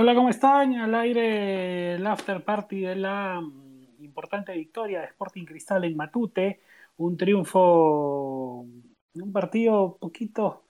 [0.00, 0.76] Hola, ¿cómo están?
[0.76, 6.60] Al aire el after party de la mm, importante victoria de Sporting Cristal en Matute.
[6.98, 8.64] Un triunfo,
[9.14, 10.62] un partido poquito,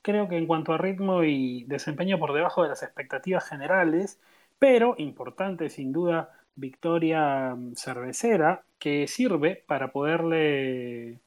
[0.00, 4.20] creo que en cuanto a ritmo y desempeño por debajo de las expectativas generales,
[4.60, 11.18] pero importante sin duda victoria mm, cervecera que sirve para poderle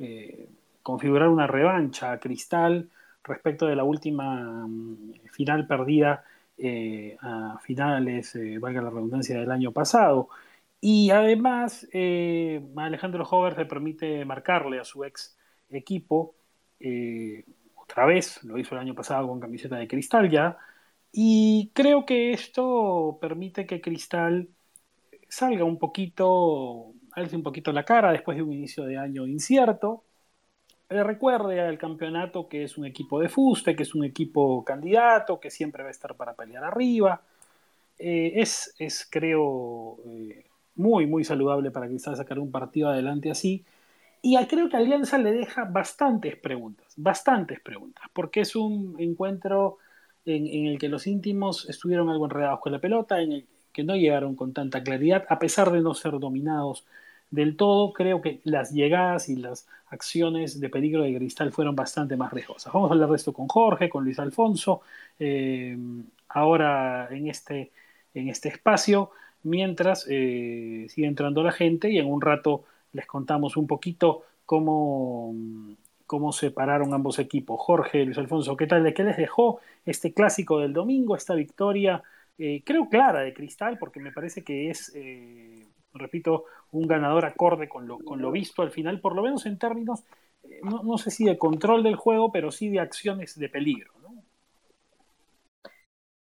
[0.00, 0.48] eh,
[0.82, 2.90] configurar una revancha a Cristal
[3.22, 6.24] respecto de la última mm, final perdida
[6.58, 10.28] eh, a finales, eh, valga la redundancia, del año pasado.
[10.80, 15.36] Y además, eh, Alejandro Hover se permite marcarle a su ex
[15.70, 16.34] equipo,
[17.74, 20.58] otra vez, lo hizo el año pasado con camiseta de cristal ya,
[21.12, 24.48] y creo que esto permite que Cristal
[25.28, 30.04] salga un poquito, alce un poquito la cara después de un inicio de año incierto,
[30.90, 35.38] le recuerde al campeonato que es un equipo de fuste, que es un equipo candidato,
[35.38, 37.20] que siempre va a estar para pelear arriba.
[37.98, 40.44] Eh, es, es, creo, eh,
[40.76, 43.64] muy, muy saludable para quizás sacar un partido adelante así.
[44.22, 49.78] Y creo que Alianza le deja bastantes preguntas, bastantes preguntas, porque es un encuentro
[50.24, 53.84] en, en, el que los íntimos estuvieron algo enredados con la pelota, en el que
[53.84, 56.84] no llegaron con tanta claridad, a pesar de no ser dominados
[57.30, 62.16] del todo, creo que las llegadas y las acciones de peligro de Cristal fueron bastante
[62.16, 62.72] más riesgosas.
[62.72, 64.82] Vamos a hablar de esto con Jorge, con Luis Alfonso,
[65.18, 65.76] eh,
[66.28, 67.70] ahora en este,
[68.14, 69.10] en este espacio,
[69.42, 75.34] mientras eh, sigue entrando la gente y en un rato les contamos un poquito cómo,
[76.06, 77.60] cómo se pararon ambos equipos.
[77.60, 78.84] Jorge, Luis Alfonso, ¿qué tal?
[78.84, 82.02] ¿De qué les dejó este clásico del domingo, esta victoria?
[82.38, 84.92] Eh, creo clara de Cristal, porque me parece que es
[85.92, 89.58] repito, un ganador acorde con lo, con lo visto al final, por lo menos en
[89.58, 90.04] términos,
[90.44, 93.92] eh, no, sé si de control del juego, pero sí de acciones de peligro.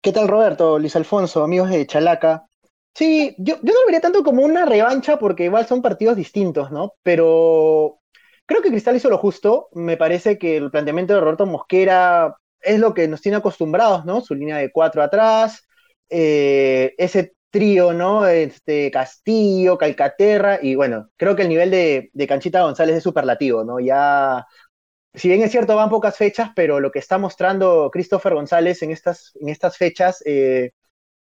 [0.02, 2.48] ¿Qué tal Roberto, Luis Alfonso, amigos de Chalaca?
[2.96, 6.72] Sí, yo, yo no lo vería tanto como una revancha porque igual son partidos distintos,
[6.72, 6.94] ¿no?
[7.04, 8.00] Pero
[8.46, 9.70] creo que Cristal hizo lo justo.
[9.74, 14.22] Me parece que el planteamiento de Roberto Mosquera es lo que nos tiene acostumbrados, ¿no?
[14.22, 15.68] Su línea de cuatro atrás,
[16.10, 18.28] eh, ese trío, ¿no?
[18.28, 23.80] Este, Castillo, Calcaterra, y bueno, creo que el nivel de, Canchita González es superlativo, ¿no?
[23.80, 24.46] Ya,
[25.14, 28.92] si bien es cierto, van pocas fechas, pero lo que está mostrando Christopher González en
[28.92, 30.72] estas, en estas fechas eh,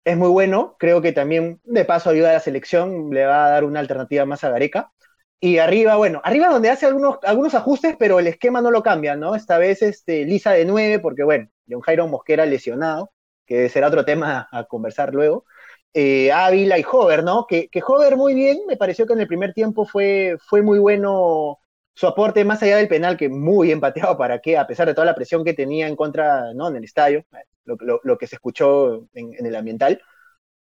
[0.05, 0.75] es muy bueno.
[0.79, 4.25] Creo que también, de paso, ayuda a la selección, le va a dar una alternativa
[4.25, 4.91] más a Gareca.
[5.39, 9.15] Y arriba, bueno, arriba donde hace algunos, algunos ajustes, pero el esquema no lo cambia,
[9.15, 9.35] ¿no?
[9.35, 13.11] Esta vez este, Lisa de 9, porque bueno, Leon Jairo Mosquera lesionado,
[13.47, 15.45] que será otro tema a conversar luego.
[15.93, 17.45] Eh, Ávila y Hover, ¿no?
[17.47, 20.77] Que, que Hover muy bien, me pareció que en el primer tiempo fue, fue muy
[20.79, 21.59] bueno
[21.95, 25.05] su aporte más allá del penal, que muy empateado para qué, a pesar de toda
[25.05, 26.69] la presión que tenía en contra, ¿no?
[26.69, 27.25] En el estadio,
[27.65, 30.01] lo, que se escuchó en, el ambiental.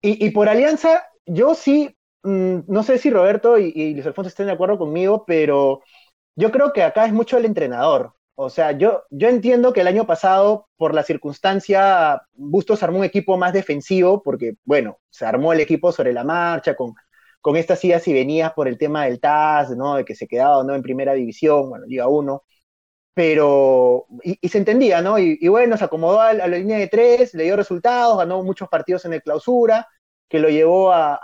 [0.01, 4.47] Y, por Alianza, yo sí, mm, no sé si Roberto y, y Luis Alfonso estén
[4.47, 5.81] de acuerdo conmigo, pero
[6.35, 8.13] yo creo que acá es mucho el entrenador.
[8.35, 13.05] O sea, yo, yo entiendo que el año pasado, por la circunstancia, Bustos armó un
[13.05, 16.95] equipo más defensivo, porque, bueno, se armó el equipo sobre la marcha, con,
[17.41, 19.95] con estas idas y venidas por el tema del TAS, ¿no?
[19.95, 22.43] De que se quedaba no en primera división, bueno, Liga 1.
[23.13, 25.19] Pero, y, se entendía, ¿no?
[25.19, 29.05] Y, bueno, se acomodó a, la línea de tres, le dio resultados, ganó muchos partidos
[29.05, 29.87] en el clausura,
[30.29, 31.19] que lo llevó a,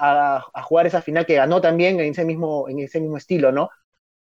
[0.53, 3.69] a, jugar esa final que ganó también en ese mismo, en ese mismo estilo, ¿no?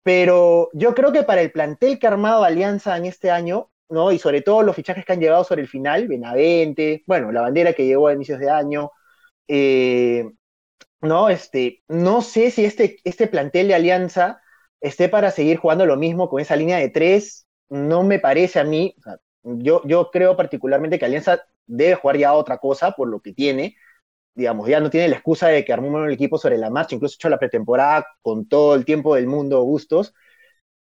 [0.04, 4.12] Pero yo creo que para el plantel que ha armado Alianza en este año, ¿no?
[4.12, 7.74] Y sobre todo los fichajes que han llegado sobre el final, Benavente, bueno, la bandera
[7.74, 8.92] que llegó a inicios de año,
[9.48, 10.26] eh,
[11.02, 14.42] no, este, no sé si este, este plantel de Alianza
[14.82, 18.64] esté para seguir jugando lo mismo con esa línea de tres, no me parece a
[18.64, 18.96] mí,
[19.44, 23.76] yo, yo creo particularmente que Alianza debe jugar ya otra cosa por lo que tiene,
[24.36, 27.16] digamos, ya no tiene la excusa de que armó el equipo sobre la marcha, incluso
[27.16, 30.14] hecho la pretemporada con todo el tiempo del mundo gustos.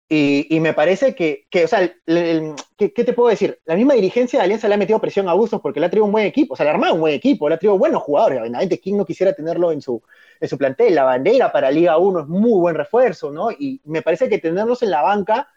[0.10, 3.60] Y, me parece que, que o sea, ¿qué, te puedo decir?
[3.66, 6.06] La misma dirigencia de Alianza le ha metido presión a Bustos porque le ha traído
[6.06, 8.04] un buen equipo, o sea, le ha armado un buen equipo, le ha traído buenos
[8.04, 8.40] jugadores.
[8.40, 10.02] Obviamente, ¿quién no quisiera tenerlo en su,
[10.40, 10.96] en su plantel?
[10.96, 13.52] La bandera para Liga 1 es muy buen refuerzo, ¿no?
[13.52, 15.50] Y me parece que tenerlos en la banca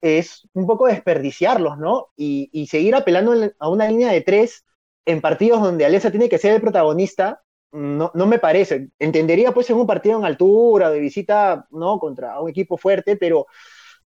[0.00, 2.08] es un poco desperdiciarlos, ¿no?
[2.16, 4.64] Y, y seguir apelando a una línea de tres
[5.08, 8.90] en partidos donde Alianza tiene que ser el protagonista, no, no me parece.
[8.98, 11.98] Entendería pues en un partido en altura, de visita, ¿no?
[11.98, 13.46] Contra un equipo fuerte, pero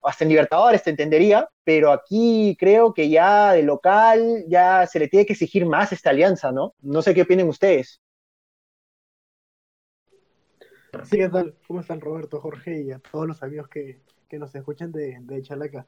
[0.04, 5.08] hasta en Libertadores te entendería, pero aquí creo que ya de local ya se le
[5.08, 6.76] tiene que exigir más esta alianza, ¿no?
[6.82, 8.00] No sé qué opinen ustedes.
[11.06, 11.56] Sí, ¿qué tal?
[11.68, 14.02] ¿Cómo están Roberto, Jorge y a todos los amigos que,
[14.34, 15.88] nos escuchan de, de Chalaca?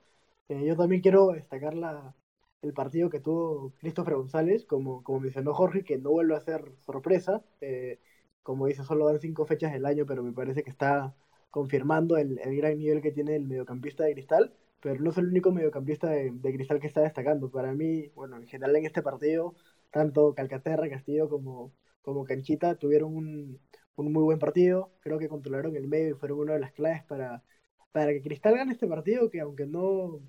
[0.50, 2.16] Eh, yo también quiero destacar la,
[2.64, 6.72] el partido que tuvo Christopher González, como, como mencionó Jorge, que no vuelve a ser
[6.80, 7.44] sorpresa.
[7.62, 8.00] Eh,
[8.42, 11.16] como dice, solo dan cinco fechas del año, pero me parece que está
[11.50, 15.28] confirmando el, el, gran nivel que tiene el mediocampista de Cristal, pero no es el
[15.28, 17.52] único mediocampista de, Cristal que está destacando.
[17.52, 19.56] Para mí, bueno, en general en este partido,
[19.92, 23.60] tanto Calcaterra, Castillo como, como Canchita tuvieron un,
[23.96, 24.92] un muy buen partido.
[25.02, 27.44] Creo que controlaron el medio y fueron una de las claves para,
[27.92, 30.22] para que Cristal gane este partido, que aunque no,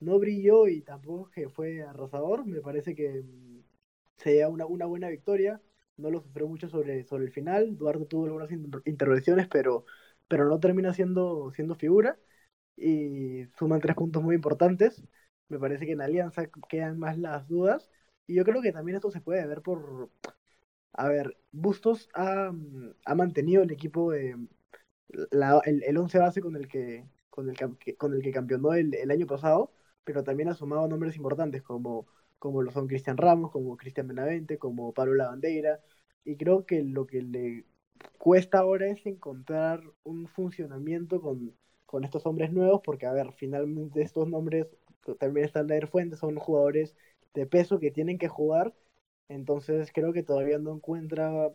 [0.00, 3.60] no brilló y tampoco que fue arrasador, me parece que mm,
[4.16, 5.60] sería una, una buena victoria.
[5.96, 7.76] No lo sufrió mucho sobre, sobre el final.
[7.78, 8.50] Duarte tuvo algunas
[8.84, 9.86] intervenciones, pero,
[10.28, 12.18] pero no termina siendo, siendo figura.
[12.76, 15.02] Y suman tres puntos muy importantes.
[15.48, 17.90] Me parece que en Alianza quedan más las dudas.
[18.26, 20.10] Y yo creo que también esto se puede ver por.
[20.94, 22.52] A ver, Bustos ha,
[23.04, 24.12] ha mantenido el equipo
[25.30, 27.56] la, el, el once base con el que, con el,
[27.96, 29.72] con el que campeonó el, el, año pasado,
[30.06, 32.08] pero también ha sumado nombres importantes como,
[32.40, 35.80] como lo son Cristian Ramos, como Cristian Benavente, como Pablo Lavandeira,
[36.24, 37.66] y creo que lo que le
[38.18, 41.54] cuesta ahora es encontrar un funcionamiento con,
[41.86, 44.66] con estos hombres nuevos, porque a ver, finalmente estos nombres
[45.18, 46.94] también están de Fuentes, son jugadores
[47.34, 48.74] de peso que tienen que jugar,
[49.28, 51.50] entonces creo que todavía no encuentra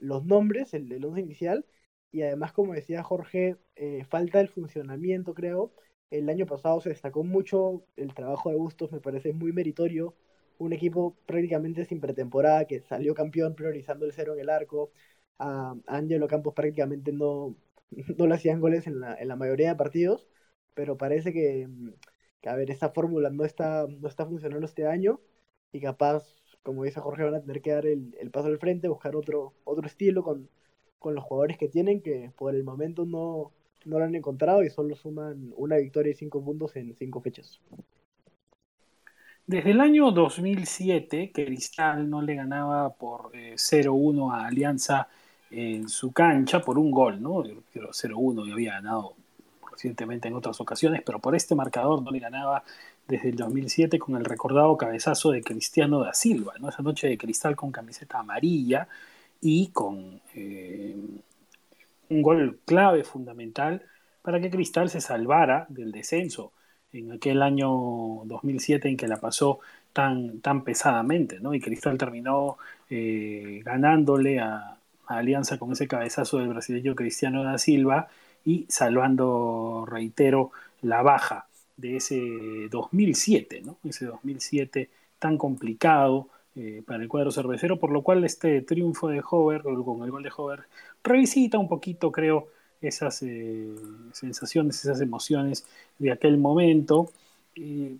[0.00, 1.66] los nombres, el, el once inicial,
[2.12, 5.72] y además, como decía Jorge, eh, falta el funcionamiento, creo.
[6.12, 10.14] El año pasado se destacó mucho el trabajo de Bustos, me parece muy meritorio.
[10.58, 14.92] Un equipo prácticamente sin pretemporada que salió campeón priorizando el cero en el arco.
[15.38, 17.56] A Angelo Campos prácticamente no,
[18.18, 20.28] no le hacían goles en la, en la mayoría de partidos,
[20.74, 21.68] pero parece que,
[22.40, 25.20] que a ver, esta fórmula no está, no está funcionando este año
[25.72, 26.24] y capaz,
[26.62, 29.54] como dice Jorge, van a tener que dar el, el paso al frente, buscar otro,
[29.64, 30.48] otro estilo con,
[30.98, 33.52] con los jugadores que tienen, que por el momento no,
[33.84, 37.60] no lo han encontrado y solo suman una victoria y cinco puntos en cinco fechas.
[39.46, 45.08] Desde el año 2007, que Cristal no le ganaba por eh, 0-1 a Alianza
[45.50, 47.42] en su cancha por un gol, ¿no?
[47.42, 49.14] 0-1 y había ganado
[49.70, 52.62] recientemente en otras ocasiones, pero por este marcador no le ganaba
[53.08, 56.68] desde el 2007 con el recordado cabezazo de Cristiano da Silva, ¿no?
[56.68, 58.88] Esa noche de Cristal con camiseta amarilla,
[59.44, 60.61] y con eh,
[62.12, 63.82] un gol clave fundamental
[64.22, 66.52] para que Cristal se salvara del descenso
[66.92, 67.70] en aquel año
[68.26, 69.60] 2007 en que la pasó
[69.92, 71.54] tan, tan pesadamente, ¿no?
[71.54, 72.58] Y Cristal terminó
[72.90, 78.08] eh, ganándole a, Alianza con ese cabezazo del brasileño Cristiano da Silva
[78.44, 83.78] y salvando, reitero, la baja de ese 2007, ¿no?
[83.84, 89.22] Ese 2007 tan complicado, eh, para el cuadro cervecero, por lo cual este triunfo de
[89.28, 90.60] Hover, con el gol de Hover,
[91.02, 92.48] revisita un poquito, creo,
[92.82, 93.70] esas eh,
[94.12, 95.64] sensaciones, esas emociones
[95.98, 97.10] de aquel momento.
[97.54, 97.96] Eh,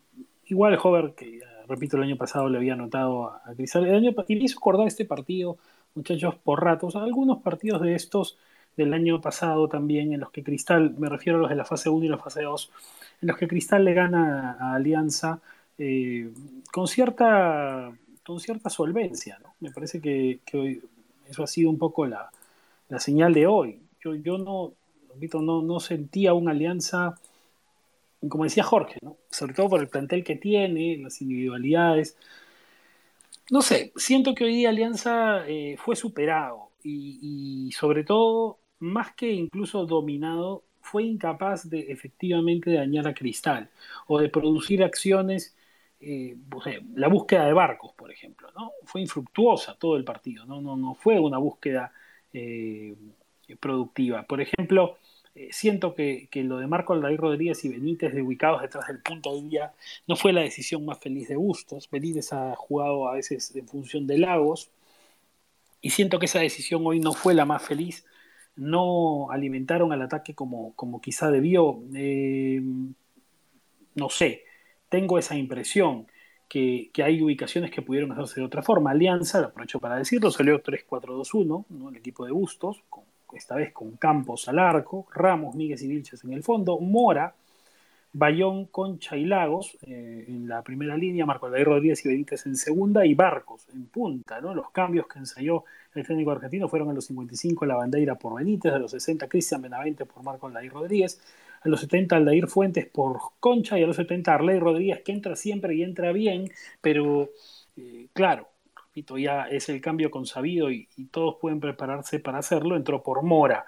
[0.47, 4.15] igual Hover, que repito, el año pasado le había anotado a, a Cristal, el año,
[4.29, 5.57] y me hizo acordar este partido,
[5.95, 8.37] muchachos, por ratos, algunos partidos de estos
[8.77, 11.89] del año pasado también, en los que Cristal, me refiero a los de la fase
[11.89, 12.71] 1 y la fase 2,
[13.23, 15.41] en los que Cristal le gana a Alianza
[16.71, 17.93] con cierta
[18.25, 19.39] con cierta solvencia.
[19.43, 19.55] ¿no?
[19.61, 20.83] Me parece que, hoy,
[21.29, 22.31] eso ha sido un poco la,
[22.99, 23.81] señal de hoy.
[24.03, 24.73] Yo, yo no,
[25.41, 27.19] no, no sentía una alianza,
[28.29, 29.17] como decía Jorge, ¿no?
[29.31, 32.17] sobre todo por el plantel que tiene, las individualidades.
[33.51, 39.15] No sé, siento que hoy día Alianza eh, fue superado y, y, sobre todo, más
[39.15, 43.69] que incluso dominado, fue incapaz de efectivamente dañar a Cristal
[44.07, 45.55] o de producir acciones
[46.05, 46.37] eh,
[46.97, 48.73] la búsqueda de barcos, por ejemplo, ¿no?
[48.85, 51.93] Fue infructuosa todo el partido, no, no, no fue una búsqueda
[52.33, 52.97] eh,
[53.61, 54.25] productiva.
[54.25, 54.99] Por ejemplo,
[55.37, 59.01] eh, siento que, que, lo de Marco Aldair Rodríguez y Benítez de ubicados detrás del
[59.01, 59.75] punto de día
[60.09, 61.89] no fue la decisión más feliz de Bustos.
[61.89, 64.71] Benítez ha jugado a veces en función de Lagos
[65.81, 68.05] y siento que esa decisión hoy no fue la más feliz.
[68.57, 71.81] No alimentaron al ataque como, como quizá debió.
[73.95, 74.45] No sé,
[74.93, 76.07] tengo esa impresión
[76.49, 78.91] que, que, hay ubicaciones que pudieron hacerse de otra forma.
[78.91, 81.89] Alianza, lo aprovecho para decirlo, salió 3-4-2-1, ¿no?
[81.89, 82.83] el equipo de Bustos,
[83.33, 87.35] esta vez con Campos al arco, Ramos, Míguez y Vilches en el fondo, Mora,
[88.13, 92.57] Bayón, Concha y Lagos eh, en la primera línea, Marco Aldair Rodríguez y Benítez en
[92.57, 94.43] segunda y Barcos en punta.
[94.43, 94.53] ¿no?
[94.53, 98.75] Los cambios que ensayó el técnico argentino fueron a los 55 la bandera por Benítez,
[98.75, 101.19] a los 60 Cristian Benavente por Marco Aldair Rodríguez,
[101.65, 105.37] a los 70 Aldair Fuentes por Concha y a los 70 Arley Rodríguez, que entra
[105.37, 106.51] siempre y entra bien,
[106.81, 107.31] pero
[107.77, 108.49] eh, claro,
[108.87, 113.23] repito, ya es el cambio consabido y, y, todos pueden prepararse para hacerlo, entró por
[113.23, 113.65] Mora.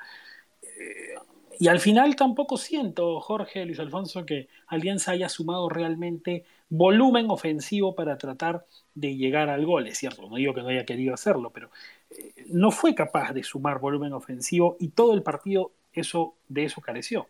[0.63, 1.15] Eh,
[1.59, 7.95] y al final tampoco siento, Jorge, Luis Alfonso, que Alianza haya sumado realmente volumen ofensivo
[7.95, 9.87] para tratar de llegar al gol.
[9.87, 11.71] Es cierto, no digo que no haya querido hacerlo, pero
[12.11, 16.81] eh, no fue capaz de sumar volumen ofensivo y todo el partido eso, de eso
[16.81, 17.29] careció.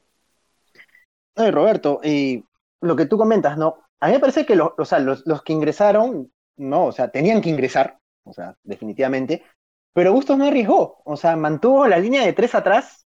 [1.36, 2.44] Roberto, y
[2.80, 3.76] lo que tú comentas, ¿no?
[4.00, 7.98] A mí me parece que los, los, que ingresaron, no, o sea, tenían que ingresar,
[8.24, 9.42] o sea, definitivamente,
[9.92, 13.06] pero Bustos no arriesgó, o sea, mantuvo la línea de tres atrás,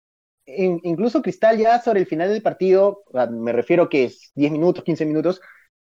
[0.47, 5.07] incluso Cristal ya sobre el final del partido, me refiero que es 10 minutos, 15
[5.07, 5.40] minutos,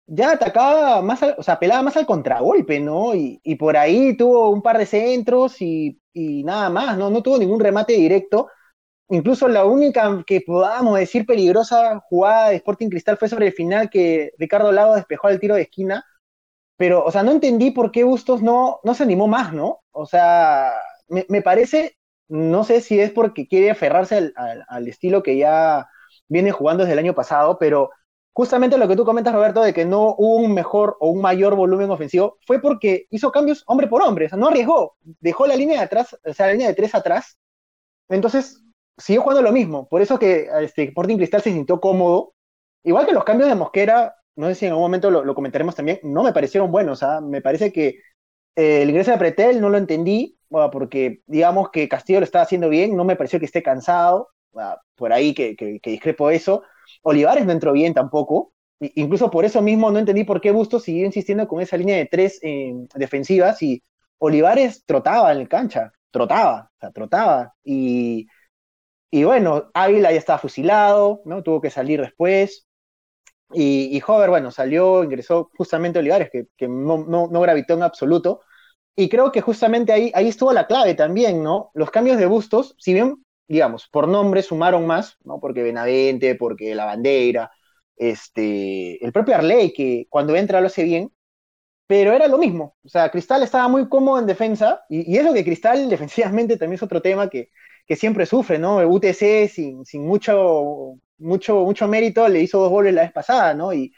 [0.07, 3.15] ya atacaba más, o sea, apelaba más al contragolpe, ¿no?
[3.15, 7.09] Y, por ahí tuvo un par de centros y, y, nada más, ¿no?
[7.09, 8.49] No tuvo ningún remate directo.
[9.09, 13.89] Incluso la única que podamos decir peligrosa jugada de Sporting Cristal fue sobre el final
[13.89, 16.05] que Ricardo Lago despejó el tiro de esquina.
[16.77, 19.81] Pero, o sea, no entendí por qué Bustos no, no se animó más, ¿no?
[19.91, 20.73] O sea,
[21.07, 21.97] me, parece,
[22.27, 24.33] no sé si es porque quiere aferrarse
[24.67, 25.87] al estilo que ya
[26.27, 27.91] viene jugando desde el año pasado, pero
[28.33, 31.55] justamente lo que tú comentas, Roberto, de que no hubo un mejor o un mayor
[31.55, 35.55] volumen ofensivo, fue porque hizo cambios hombre por hombre, o sea, no arriesgó, dejó la
[35.55, 37.37] línea de atrás, o sea, la línea de tres atrás,
[38.09, 38.64] entonces
[38.97, 42.33] siguió jugando lo mismo, por eso que este, Sporting Cristal se sintió cómodo,
[42.83, 45.99] igual que los cambios de Mosquera, no sé si en algún momento lo, comentaremos también,
[46.03, 47.21] no me parecieron buenos, ¿ah?
[47.21, 47.99] me parece que
[48.55, 50.37] eh, el ingreso de Pretel no lo entendí,
[50.71, 54.29] porque digamos que Castillo lo estaba haciendo bien, no me pareció que esté cansado,
[54.95, 56.63] por ahí que, discrepo eso,
[57.01, 58.53] Olivares no entró bien tampoco.
[58.79, 62.05] Incluso por eso mismo no entendí por qué Bustos siguió insistiendo con esa línea de
[62.05, 63.81] tres eh, defensivas y
[64.17, 67.53] Olivares trotaba en la cancha, trotaba, o sea, trotaba.
[67.63, 68.27] Y,
[69.15, 71.41] y bueno, Ávila ya estaba fusilado, ¿no?
[71.41, 72.67] Tuvo que salir después.
[73.53, 78.41] Y, y Hover, bueno, salió, ingresó justamente Olivares, que, no, no, no, gravitó en absoluto.
[78.95, 81.71] Y creo que justamente ahí, ahí estuvo la clave también, ¿no?
[81.73, 85.39] Los cambios de Bustos, si bien digamos, por nombre sumaron más, ¿no?
[85.39, 87.51] Porque Benavente, porque La Bandera,
[87.95, 91.11] este, el propio Arley, que cuando entra lo hace bien,
[91.87, 92.75] pero era lo mismo.
[92.83, 96.83] O sea, Cristal estaba muy cómodo en defensa, y eso que Cristal defensivamente también es
[96.83, 97.51] otro tema que,
[97.85, 98.81] que siempre sufre, ¿no?
[98.81, 103.53] El UTC sin, sin mucho, mucho, mucho mérito le hizo dos goles la vez pasada,
[103.53, 103.73] ¿no?
[103.73, 103.93] Y,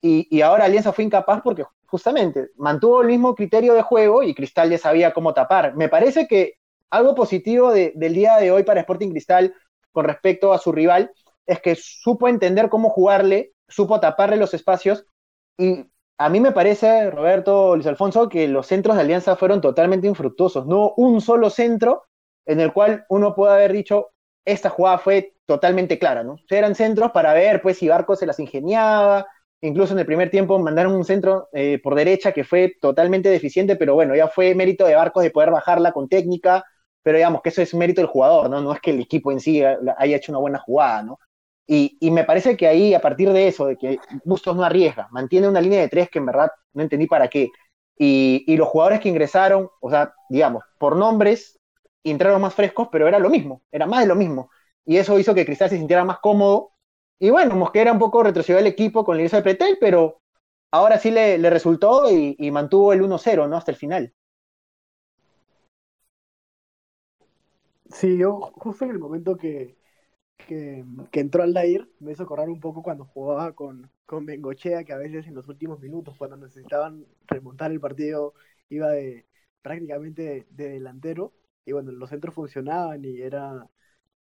[0.00, 4.34] y, y, ahora Alianza fue incapaz porque justamente mantuvo el mismo criterio de juego y
[4.34, 5.74] Cristal ya sabía cómo tapar.
[5.76, 6.54] Me parece que
[6.90, 9.54] algo positivo del día de hoy para Sporting Cristal
[9.92, 11.10] con respecto a su rival
[11.46, 15.06] es que supo entender cómo jugarle, supo taparle los espacios
[15.58, 15.86] y
[16.18, 20.66] a mí me parece, Roberto, Luis Alfonso, que los centros de Alianza fueron totalmente infructuosos.
[20.66, 22.04] No un solo centro
[22.46, 24.10] en el cual uno pueda haber dicho,
[24.44, 26.36] esta jugada fue totalmente clara, ¿no?
[26.50, 29.26] eran centros para ver, pues, si Barco se las ingeniaba,
[29.60, 33.76] incluso en el primer tiempo mandaron un centro eh, por derecha que fue totalmente deficiente,
[33.76, 36.64] pero bueno, ya fue mérito de Barcos de poder bajarla con técnica,
[37.02, 38.60] pero digamos que eso es mérito del jugador, ¿no?
[38.60, 41.18] No es que el equipo en sí haya hecho una buena jugada, ¿no?
[41.68, 45.08] Y, y me parece que ahí, a partir de eso, de que Bustos no arriesga,
[45.10, 47.48] mantiene una línea de tres que en verdad no entendí para qué.
[47.98, 51.55] Y, y los jugadores que ingresaron, o sea, digamos, por nombres,
[52.10, 54.50] entraron más frescos, pero era lo mismo, era más de lo mismo.
[54.84, 56.72] Y eso hizo que Cristal se sintiera más cómodo.
[57.18, 60.22] Y bueno, Mosquera un poco retrocedió el equipo con el inicio de Pretel, pero
[60.70, 63.56] ahora sí le, le resultó y, y mantuvo el 1-0, ¿no?
[63.56, 64.14] Hasta el final.
[67.90, 69.76] Sí, yo justo en el momento que,
[70.38, 74.92] que, que entró Aldair me hizo correr un poco cuando jugaba con, con Bengochea, que
[74.94, 78.34] a veces en los últimos minutos, cuando necesitaban remontar el partido,
[78.70, 78.88] iba
[79.62, 81.34] prácticamente de, delantero.
[81.66, 83.68] Y bueno, los centros funcionaban y era,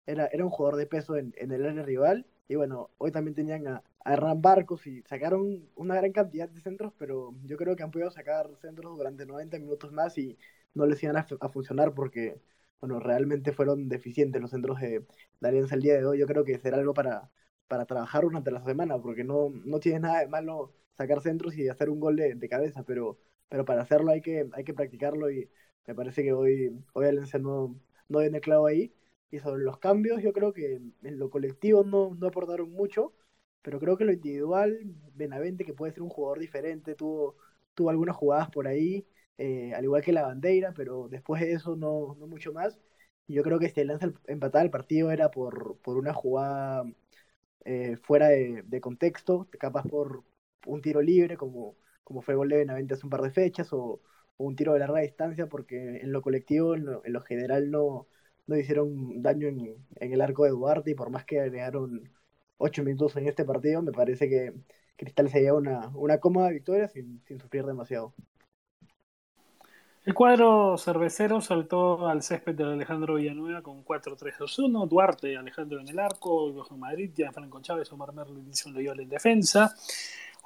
[0.06, 2.26] era, era un jugador de peso en, en el área rival.
[2.48, 6.94] Y bueno, hoy también tenían a, a Barcos y sacaron una gran cantidad de centros,
[6.98, 10.38] pero yo creo que han podido sacar centros durante 90 minutos más y
[10.74, 12.40] no les iban a, a funcionar porque
[12.80, 15.06] bueno, realmente fueron deficientes los centros de,
[15.42, 16.20] Alianza el día de hoy.
[16.20, 17.30] Yo creo que será algo para,
[17.68, 21.68] para trabajar durante la semana, porque no, no tiene nada de malo sacar centros y
[21.70, 23.18] hacer un gol de, cabeza, pero,
[23.50, 25.50] pero para hacerlo hay que, hay que practicarlo y
[25.88, 28.94] me parece que hoy, hoy Alianza no, no viene clavo ahí.
[29.32, 33.14] Y sobre los cambios, yo creo que en lo colectivo no, no aportaron mucho,
[33.62, 34.80] pero creo que lo individual,
[35.16, 37.36] Benavente, que puede ser un jugador diferente, tuvo,
[37.74, 39.06] tuvo algunas jugadas por ahí,
[39.38, 42.80] eh, al igual que la bandera, pero después de eso no, no mucho más.
[43.28, 46.86] Y yo creo que este lanza empatada el partido era por, por una jugada
[47.66, 50.24] eh, fuera de, de, contexto, capaz por
[50.66, 53.74] un tiro libre, como, como fue el gol de Benavente hace un par de fechas,
[53.74, 54.02] o,
[54.38, 58.08] un tiro de larga distancia, porque en lo colectivo, en lo, general, no,
[58.48, 62.12] no hicieron daño en, el arco de Duarte, y por más que agregaron
[62.58, 64.54] ocho minutos en este partido, me parece que
[64.98, 68.14] Cristal se lleva una, una cómoda victoria sin, sufrir demasiado.
[70.06, 74.88] El cuadro cervecero saltó al césped de Alejandro Villanueva con 4-3-2-1.
[74.88, 79.74] Duarte, Alejandro en el arco, Johan Madrid, Gianfranco Chávez, Omar Merlo y Loyola en defensa.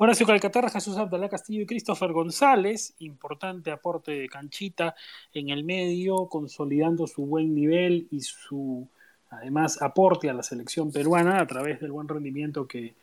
[0.02, 4.96] Horacio Calcaterra, Jesús Abdalá Castillo y Christopher González, importante aporte de canchita
[5.34, 8.88] en el medio, consolidando su buen nivel y su
[9.30, 12.96] además aporte a la selección peruana a través del buen rendimiento que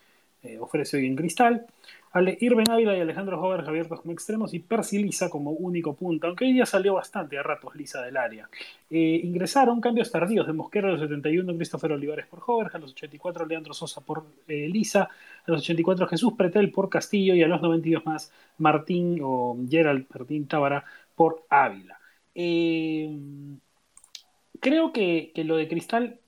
[0.42, 1.66] eh, ofrece hoy en Cristal.
[2.12, 6.26] Ale, Irben Ávila y Alejandro Jover abiertos como extremos y Percy Lisa como único punto,
[6.26, 8.48] aunque hoy día salió bastante a ratos Lisa del área.
[8.88, 12.92] Eh, ingresaron cambios tardíos de Mosquera a los 71, Christopher Olivares por Jover, a los
[12.92, 17.48] 84 Leandro Sosa por eh, Lisa, a los 84 Jesús Pretel por Castillo y a
[17.48, 20.84] los 92 más Martín o Gerald Martín Tábara
[21.14, 21.98] por Ávila.
[24.60, 26.20] creo que, lo de Cristal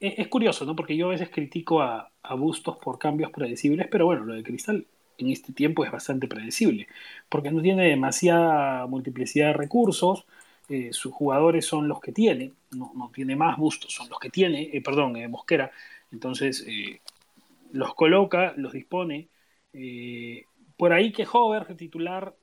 [0.00, 0.76] es, curioso, ¿no?
[0.76, 4.86] Porque yo a veces critico a, Bustos por cambios predecibles, pero bueno, lo de Cristal
[5.16, 6.86] en este tiempo es bastante predecible,
[7.30, 10.26] porque no tiene demasiada multiplicidad de recursos,
[10.68, 14.70] eh, sus jugadores son los que tiene, no, tiene más Bustos, son los que tiene,
[14.74, 15.70] eh, perdón, eh, Mosquera,
[16.12, 16.66] entonces
[17.72, 19.28] los coloca, los dispone.
[20.76, 22.34] por ahí que Hover, titular,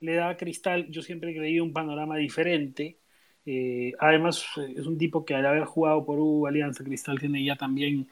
[0.00, 2.98] le da a Cristal, yo siempre he creído un panorama diferente,
[3.46, 7.44] eh, además, eh, es un tipo que al haber jugado por U, Alianza Cristal, tiene
[7.44, 8.08] ya también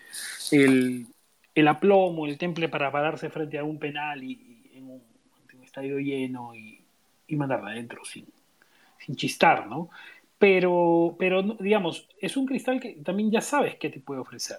[0.51, 1.07] el,
[1.55, 5.03] el aplomo, el temple para pararse frente a un penal y, en, un,
[5.63, 6.81] estadio lleno y,
[7.29, 8.27] y mandarla adentro sin,
[8.99, 9.89] sin chistar, ¿no?
[10.39, 14.59] Pero, pero, digamos, es un cristal que también ya sabes qué te puede ofrecer.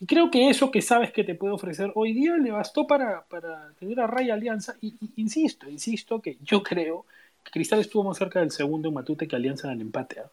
[0.00, 3.24] Y creo que eso que sabes que te puede ofrecer hoy día le bastó para,
[3.24, 4.76] para tener a Raya Alianza.
[4.80, 7.06] Y, insisto, insisto que yo creo
[7.52, 10.20] Cristal estuvo más cerca del segundo Matute que Alianza en el empate.
[10.20, 10.30] ¿ah?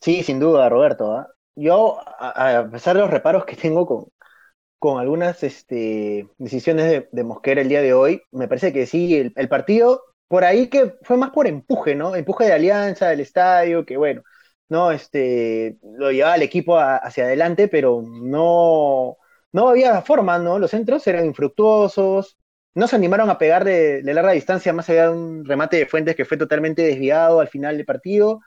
[0.00, 1.12] Sí, sin duda, Roberto.
[1.12, 1.28] ¿ah?
[1.56, 4.06] Yo, a, pesar de los reparos que tengo con,
[4.78, 9.48] con algunas este, decisiones de, Mosquera el día de hoy, me parece que sí, el,
[9.48, 12.14] partido, por ahí que fue más por empuje, ¿no?
[12.14, 14.22] Empuje de Alianza, del estadio, que bueno,
[14.68, 19.16] no, este, lo llevaba el equipo hacia adelante, pero no,
[19.52, 20.58] no había forma, ¿no?
[20.58, 22.36] Los centros eran infructuosos,
[22.76, 26.14] no se animaron a pegar de, larga distancia más allá de un remate de Fuentes
[26.14, 28.40] que fue totalmente desviado al final del partido.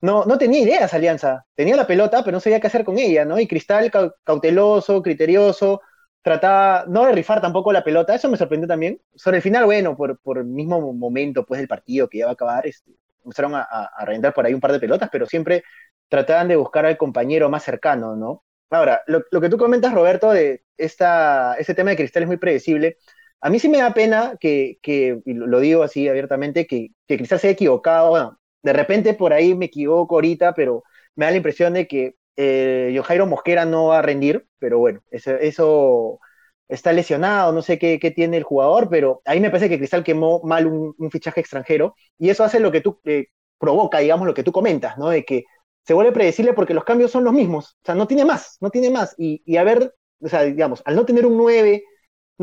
[0.00, 1.46] No, no tenía ideas Alianza.
[1.56, 3.40] Tenía la pelota, pero no sabía qué hacer con ella, ¿no?
[3.40, 3.90] Y Cristal
[4.24, 5.82] cauteloso, criterioso,
[6.22, 8.14] trataba no de rifar tampoco la pelota.
[8.14, 9.00] Eso me sorprendió también.
[9.16, 12.30] Sobre el final, bueno, por, por el mismo momento pues, del partido que ya va
[12.30, 12.92] a acabar, este,
[13.24, 15.64] empezaron a, a, reventar por ahí un par de pelotas, pero siempre
[16.08, 18.44] trataban de buscar al compañero más cercano, ¿no?
[18.70, 22.36] Ahora, lo, lo que tú comentas, Roberto, de esta, este tema de Cristal es muy
[22.36, 22.98] predecible.
[23.42, 27.26] A mí sí me da pena que, que y lo digo así abiertamente, que, que
[27.26, 28.10] se haya equivocado.
[28.10, 30.84] Bueno, de repente por ahí me equivoco ahorita, pero
[31.16, 35.02] me da la impresión de que eh, Jairo Mosquera no va a rendir, pero bueno,
[35.10, 36.20] eso, eso
[36.68, 40.04] está lesionado, no sé qué, qué, tiene el jugador, pero ahí me parece que Cristal
[40.04, 43.26] quemó mal un, fichaje extranjero y eso hace lo que tú eh,
[43.58, 45.10] provoca, digamos, lo que tú comentas, ¿no?
[45.10, 45.44] De que
[45.84, 48.70] se vuelve predecible porque los cambios son los mismos, o sea, no tiene más, no
[48.70, 49.14] tiene más.
[49.18, 51.84] Y, y a ver, o sea, digamos, al no tener un 9,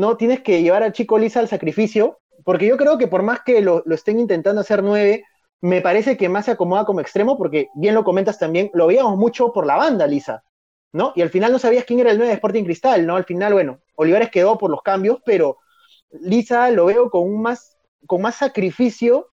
[0.00, 3.40] no tienes que llevar al chico Lisa al sacrificio, porque yo creo que por más
[3.44, 5.24] que lo, estén intentando hacer nueve,
[5.60, 9.18] me parece que más se acomoda como extremo, porque bien lo comentas también, lo veíamos
[9.18, 10.42] mucho por la banda, Lisa,
[10.92, 11.12] ¿no?
[11.14, 13.16] Y al final no sabías quién era el 9 de Sporting Cristal, ¿no?
[13.16, 15.58] Al final, bueno, Olivares quedó por los cambios, pero
[16.12, 19.28] Lisa lo veo con un más, con más sacrificio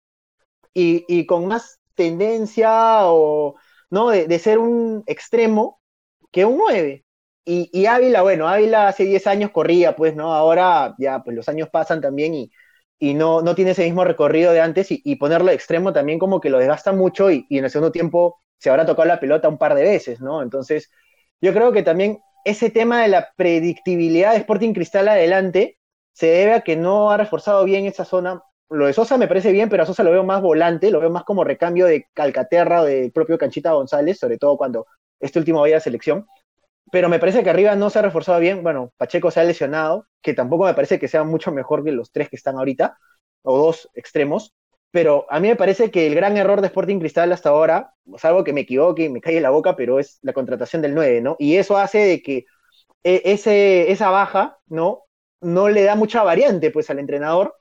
[0.74, 3.54] y, con más tendencia o,
[3.88, 4.10] ¿no?
[4.10, 5.80] De, de, ser un extremo
[6.32, 7.05] que un 9.
[7.48, 10.34] Y, Ávila, bueno, Ávila hace 10 años corría, pues, ¿no?
[10.34, 12.50] Ahora ya, pues los años pasan también y,
[13.14, 16.50] no, no tiene ese mismo recorrido de antes y, ponerlo de extremo también como que
[16.50, 19.76] lo desgasta mucho y, en el segundo tiempo se habrá tocado la pelota un par
[19.76, 20.42] de veces, ¿no?
[20.42, 20.90] Entonces,
[21.40, 25.78] yo creo que también ese tema de la predictibilidad de Sporting Cristal adelante
[26.12, 28.42] se debe a que no ha reforzado bien esa zona.
[28.70, 31.10] Lo de Sosa me parece bien, pero a Sosa lo veo más volante, lo veo
[31.10, 34.86] más como recambio de Calcaterra o del propio Canchita González, sobre todo cuando
[35.20, 36.26] este último vaya a selección
[36.92, 38.62] pero me parece que arriba no se ha reforzado bien.
[38.62, 42.12] Bueno, Pacheco se ha lesionado, que tampoco me parece que sea mucho mejor que los
[42.12, 42.98] tres que están ahorita,
[43.42, 44.54] o dos extremos.
[44.90, 48.44] Pero a mí me parece que el gran error de Sporting Cristal hasta ahora, salvo
[48.44, 51.36] que me equivoque y me calle la boca, pero es la contratación del 9, ¿no?
[51.38, 52.46] Y eso hace de que
[53.04, 55.04] e, ese, esa baja, ¿no?
[55.40, 57.54] No le da mucha variante, pues, al entrenador.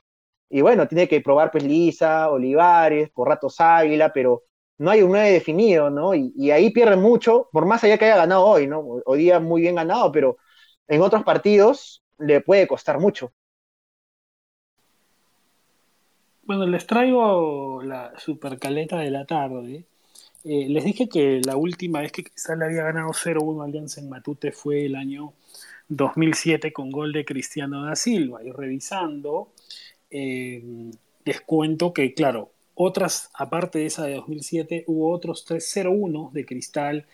[0.48, 4.44] Y bueno, tiene que probar, pues, Lisa, Olivares, por ratos Águila, pero
[4.78, 6.14] no hay un 9 definido, ¿no?
[6.14, 8.80] Y, ahí pierde mucho, por más allá que haya ganado hoy, ¿no?
[9.04, 10.36] Hoy día muy bien ganado, pero
[10.88, 13.32] en otros partidos le puede costar mucho.
[16.42, 19.84] Bueno, les traigo la supercaleta de la tarde.
[20.44, 24.52] Eh, les dije que la última vez que Cristal había ganado 0-1 Alianza en Matute
[24.52, 25.32] fue el año
[25.88, 28.44] 2007 con gol de Cristiano da Silva.
[28.44, 29.52] Y revisando,
[30.10, 30.62] eh,
[31.24, 37.06] les cuento que, claro, otras, aparte de esa de 2007, hubo otros 3-0-1 de Cristal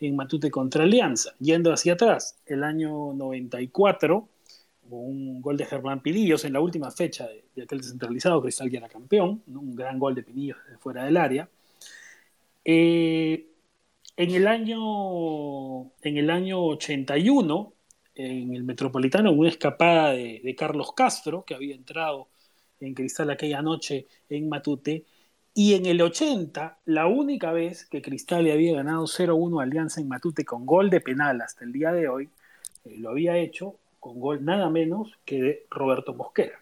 [0.00, 1.34] en Matute contra Alianza.
[1.38, 4.28] Yendo hacia atrás, el año 94,
[4.90, 8.88] un gol de Germán Pinillos en la última fecha de, aquel descentralizado, Cristal ya era
[8.88, 11.48] campeón, un gran gol de Pinillos fuera del área.
[12.64, 13.46] Eh,
[14.16, 17.72] en, el año, en el año 81,
[18.14, 22.28] en el Metropolitano, una escapada de, Carlos Castro, que había entrado
[22.80, 25.04] en Cristal aquella noche en Matute,
[25.52, 30.00] y en el 80, la única vez que Cristal le había ganado 0-1 a Alianza
[30.00, 32.28] en Matute con gol de penal hasta el día de hoy,
[32.84, 36.60] eh, lo había hecho con gol nada menos que de Roberto Mosquera,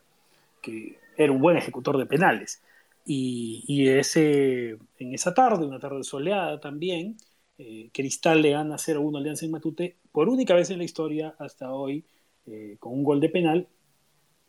[0.62, 2.62] que era un buen ejecutor de penales.
[3.04, 7.16] Y, ese, en esa tarde, una tarde soleada también,
[7.58, 11.34] eh, Cristal le gana 0-1 a Alianza en Matute por única vez en la historia
[11.38, 12.04] hasta hoy,
[12.46, 13.68] eh, con un gol de penal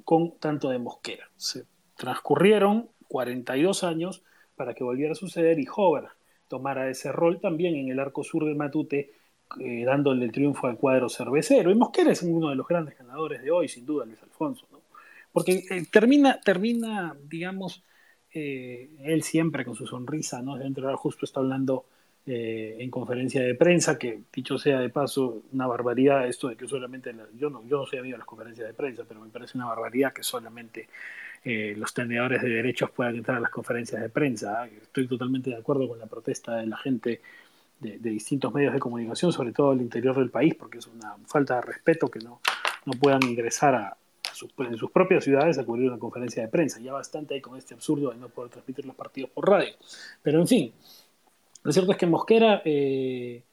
[0.03, 1.29] con tanto de Mosquera.
[1.37, 4.23] Se transcurrieron 42 años
[4.55, 6.09] para que volviera a suceder y Hover
[6.47, 9.11] tomara ese rol también en el arco sur de Matute
[9.59, 11.71] eh, dándole el triunfo al cuadro cervecero.
[11.71, 14.81] Y Mosquera es uno de los grandes ganadores de hoy, sin duda, Luis Alfonso, ¿no?
[15.31, 17.83] Porque eh, termina, termina, digamos,
[18.33, 20.57] eh, él siempre con su sonrisa, ¿no?
[20.57, 21.85] Dentro de justo está hablando
[22.31, 27.13] en conferencia de prensa, que dicho sea de paso, una barbaridad esto de que solamente,
[27.37, 29.67] yo, no, yo no soy amigo de las conferencias de prensa, pero me parece una
[29.67, 30.87] barbaridad que solamente
[31.43, 34.67] los tenedores de derechos puedan entrar a las conferencias de prensa.
[34.67, 37.21] Estoy totalmente de acuerdo con la protesta de la gente
[37.79, 41.55] de, distintos medios de comunicación, sobre todo al interior del país, porque es una falta
[41.55, 42.41] de respeto que no,
[42.85, 43.97] no puedan ingresar a,
[44.33, 46.79] sus, en sus propias ciudades a cubrir una conferencia de prensa.
[46.79, 49.73] Ya bastante hay con este absurdo de no poder transmitir los partidos por radio.
[50.21, 50.73] Pero en fin,
[51.63, 53.43] lo cierto es que Mosquera, eh,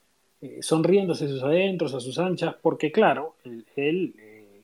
[0.41, 3.37] eh, sonriéndose a sus adentros, a sus anchas, porque claro,
[3.77, 4.63] él, eh,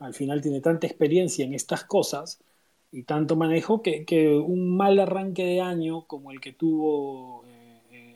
[0.00, 2.40] al final tiene tanta experiencia en estas cosas
[2.92, 7.44] y tanto manejo que, que un mal arranque de año como el que tuvo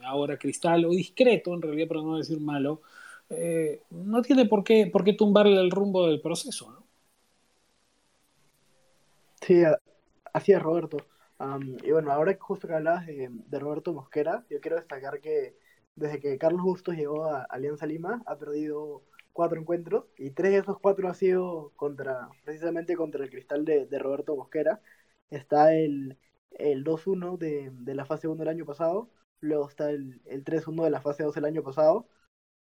[0.05, 2.83] ahora Cristal, o discreto en realidad, para no decir malo,
[3.31, 6.83] eh, no tiene por qué, por qué tumbarle el rumbo del proceso, ¿no?
[9.41, 9.63] Sí,
[10.33, 10.99] así es, Roberto.
[11.83, 15.57] Y bueno, ahora justo que hablabas de, Roberto Mosquera, yo quiero destacar que
[15.97, 19.03] desde que Carlos Bustos llegó a Alianza Lima, ha perdido
[19.33, 23.87] cuatro encuentros y tres de esos cuatro ha sido contra, precisamente contra el cristal de,
[23.99, 24.81] Roberto Mosquera.
[25.31, 26.19] Está el,
[26.53, 30.85] el 2-1 de, de, la fase 1 del año pasado, Luego está el, el 3-1
[30.85, 32.07] de la fase 2 el año pasado.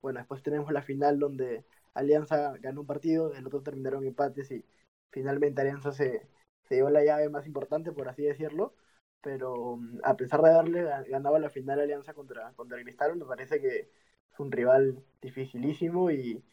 [0.01, 4.63] Bueno, después tenemos la final donde Alianza ganó un partido, el otro terminaron empates y
[5.11, 6.27] finalmente Alianza se,
[6.67, 8.73] se llevó la llave más importante, por así decirlo.
[9.21, 13.61] Pero mm, a pesar de haberle ganado la final Alianza contra, contra Cristal, me parece
[13.61, 13.89] que
[14.31, 16.43] es un rival dificilísimo y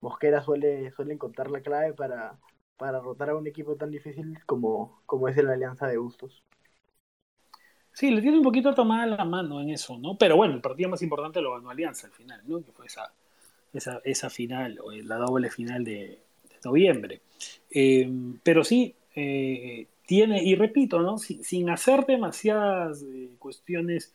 [0.00, 2.38] Mosquera suele, suele encontrar la clave para,
[2.76, 6.42] para rotar a un equipo tan difícil como, como es el Alianza de Bustos.
[7.92, 10.18] Sí, le tiene un poquito tomada la mano en eso, ¿no?
[10.18, 12.62] Pero bueno, el partido más importante lo ganó Alianza al final, ¿no?
[12.64, 13.14] Que fue esa,
[13.72, 16.20] esa, esa final, o la doble final de,
[16.64, 17.20] noviembre.
[17.70, 18.10] Eh,
[18.42, 21.18] pero sí, eh, tiene, y repito, ¿no?
[21.18, 24.14] Sin, hacer demasiadas eh, cuestiones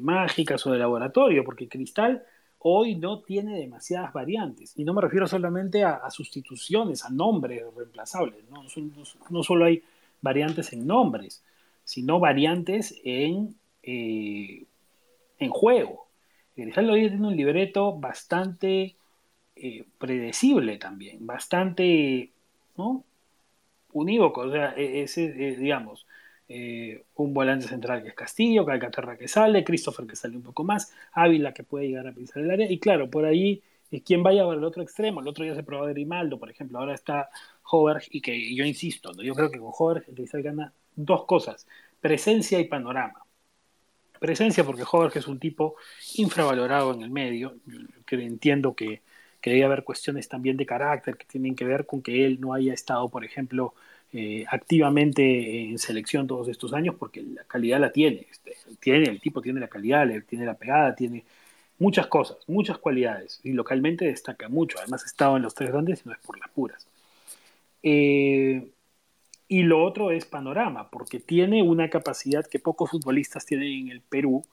[0.00, 2.22] mágicas o de laboratorio, porque Cristal
[2.58, 4.74] hoy no tiene demasiadas variantes.
[4.76, 9.42] Y no me refiero solamente a, sustituciones, a nombres reemplazables, ¿no?
[9.42, 9.82] solo hay
[10.20, 11.42] variantes en nombres
[11.88, 14.66] sino variantes en, eh,
[15.38, 16.06] en juego.
[16.54, 18.94] Grijaldo hoy tiene un libreto bastante
[19.56, 22.30] eh, predecible también, bastante
[22.76, 23.04] ¿no?
[24.00, 26.06] Unívoco, o sea, e, ese, digamos,
[26.48, 30.64] eh, un volante central que es Castillo, Calcaterra que sale, Christopher que sale un poco
[30.64, 33.62] más, Ávila que puede llegar a pisar el área, y claro, por ahí
[34.04, 36.94] quien vaya para el otro extremo, el otro ya se probó Grimaldo, por ejemplo, ahora
[36.94, 37.30] está
[37.70, 41.66] Hover, y que yo insisto, yo creo que con Hover el Cristal gana dos cosas,
[42.00, 43.24] presencia y panorama.
[44.18, 45.76] Presencia porque Jorge es un tipo
[46.16, 47.56] infravalorado en el medio,
[48.04, 49.02] que entiendo que,
[49.56, 52.72] que haber cuestiones también de carácter que tienen que ver con que él no haya
[52.74, 53.74] estado, por ejemplo,
[54.12, 59.20] eh, activamente en selección todos estos años, porque la calidad la tiene, este, tiene, el
[59.20, 61.24] tipo tiene la calidad, tiene la pegada, tiene
[61.78, 66.02] muchas cosas, muchas cualidades, y localmente destaca mucho, además ha estado en los tres grandes
[66.04, 66.86] y no es por las puras.
[67.82, 68.70] Eh,
[69.48, 74.00] y lo otro es panorama, porque tiene una capacidad que pocos futbolistas tienen en el
[74.02, 74.44] Perú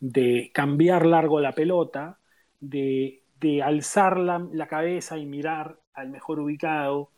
[0.00, 2.18] de cambiar largo la pelota,
[2.60, 3.22] de,
[3.62, 7.10] alzar la, cabeza y mirar al mejor ubicado.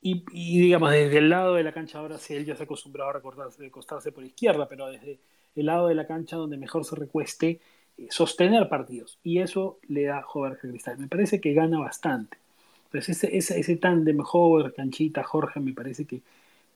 [0.00, 0.24] Y,
[0.60, 3.12] digamos, desde el lado de la cancha, ahora sí, él ya se acostumbrado a
[3.58, 5.18] recostarse, por izquierda, pero desde
[5.56, 7.60] el lado de la cancha donde mejor se recueste,
[7.98, 9.18] eh, sostener partidos.
[9.24, 10.98] Y eso le da Jorge Cristal.
[10.98, 12.38] Me parece que gana bastante.
[12.86, 16.22] Entonces ese, ese, tan de mejor canchita, Jorge, me parece que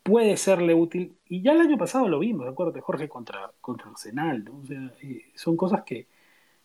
[0.03, 1.15] puede serle útil.
[1.29, 4.45] Y ya el año pasado lo vimos, de Jorge contra, contra Arsenal.
[5.03, 6.07] Eh, son cosas que,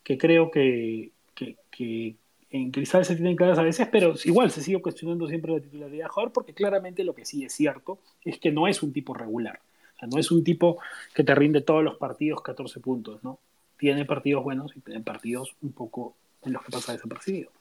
[0.04, 5.52] creo que, en Cristal se tienen claras a veces, pero igual se sigue cuestionando siempre
[5.52, 8.82] la titularidad de jugador porque claramente lo que sí es cierto es que no es
[8.82, 9.60] un tipo regular.
[9.96, 10.78] O sea, no es un tipo
[11.14, 13.40] que te rinde todos los partidos 14 puntos, ¿no?
[13.78, 17.52] Tiene partidos buenos y tiene partidos un poco en los que pasa desapercibido.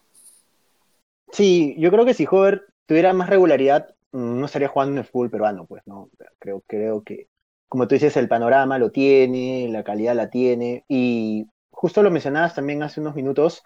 [1.31, 5.05] Sí, yo creo que si Hover tuviera más regularidad, mm, no estaría jugando en el
[5.05, 6.09] fútbol peruano, pues, ¿no?
[6.39, 7.27] Creo, creo que,
[7.67, 11.47] como tú dices, el panorama lo tiene, la calidad la tiene, y
[11.85, 13.61] justo lo mencionabas también hace unos minutos,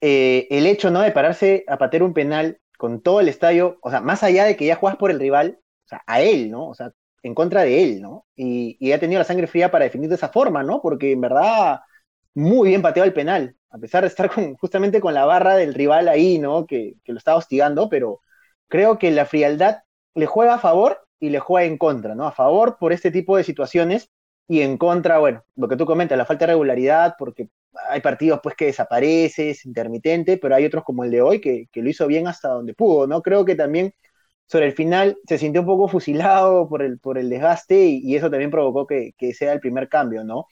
[0.00, 1.00] eh, el hecho, ¿no?
[1.00, 4.56] De pararse a patear un penal con todo el estadio, o sea, más allá de
[4.56, 6.68] que ya juegas por el rival, o sea, a él, ¿no?
[6.68, 6.90] O sea,
[7.22, 8.26] en contra de él, ¿no?
[8.34, 10.82] Y, y ha tenido la sangre fría para definir de esa forma, ¿no?
[10.82, 11.82] Porque en verdad,
[12.34, 15.72] muy bien pateado el penal, a pesar de estar con, justamente con la barra del
[15.72, 16.66] rival ahí, ¿no?
[16.66, 18.22] Que, que lo estaba hostigando, pero
[18.66, 19.82] creo que la frialdad
[20.16, 22.26] le juega a favor y le juega en contra, ¿no?
[22.26, 24.10] A favor por este tipo de situaciones
[24.48, 27.48] y en contra, bueno, lo que tú comentas, la falta de regularidad, porque
[27.88, 31.68] hay partidos pues que desaparece, es intermitente, pero hay otros como el de hoy que,
[31.72, 33.22] que, lo hizo bien hasta donde pudo, ¿no?
[33.22, 33.94] Creo que también
[34.46, 38.16] sobre el final se sintió un poco fusilado por el, por el desgaste y, y
[38.16, 40.46] eso también provocó que, que, sea el primer cambio, ¿no?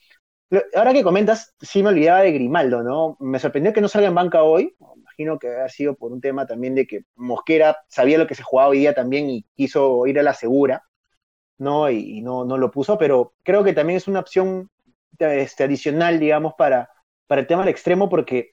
[0.74, 3.16] Ahora que comentas, sí me olvidaba de Grimaldo, ¿no?
[3.20, 6.46] Me sorprendió que no salga en banca hoy, imagino que ha sido por un tema
[6.46, 10.18] también de que Mosquera sabía lo que se jugaba hoy día también y quiso ir
[10.18, 10.82] a la segura,
[11.60, 11.90] ¿no?
[11.90, 14.70] Y, no, no lo puso, pero creo que también es una opción
[15.18, 16.90] este, adicional, digamos, para,
[17.26, 18.52] para el tema del extremo, porque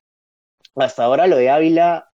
[0.76, 2.10] hasta ahora lo de Ávila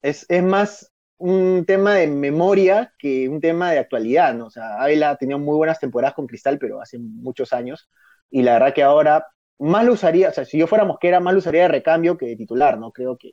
[0.00, 4.46] es, es más un tema de memoria que un tema de actualidad, ¿no?
[4.46, 7.88] O sea, Ávila tenido muy buenas temporadas con Cristal, pero hace muchos años,
[8.30, 9.26] y la verdad que ahora
[9.58, 12.26] más lo usaría, o sea, si yo fuera Mosquera, más lo usaría de recambio que
[12.26, 12.90] de titular, ¿no?
[12.90, 13.32] Creo que,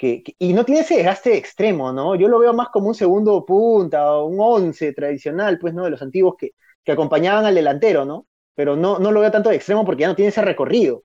[0.00, 2.14] que, que, y no tiene ese desgaste extremo, ¿no?
[2.14, 5.84] Yo lo veo más como un segundo punta o un once tradicional, pues, ¿no?
[5.84, 8.26] De los antiguos que, que acompañaban al delantero, ¿no?
[8.54, 11.04] Pero no, no lo veo tanto de extremo porque ya no tiene ese recorrido.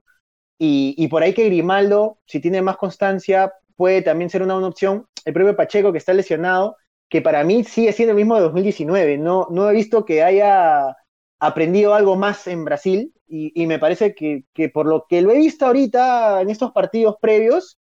[0.58, 4.68] Y, y, por ahí que Grimaldo, si tiene más constancia, puede también ser una, una,
[4.68, 5.08] opción.
[5.26, 6.78] El propio Pacheco, que está lesionado,
[7.10, 9.18] que para mí sigue siendo el mismo de 2019.
[9.18, 10.96] No, no he visto que haya
[11.40, 15.32] aprendido algo más en Brasil y, y me parece que, que, por lo que lo
[15.32, 17.78] he visto ahorita en estos partidos previos,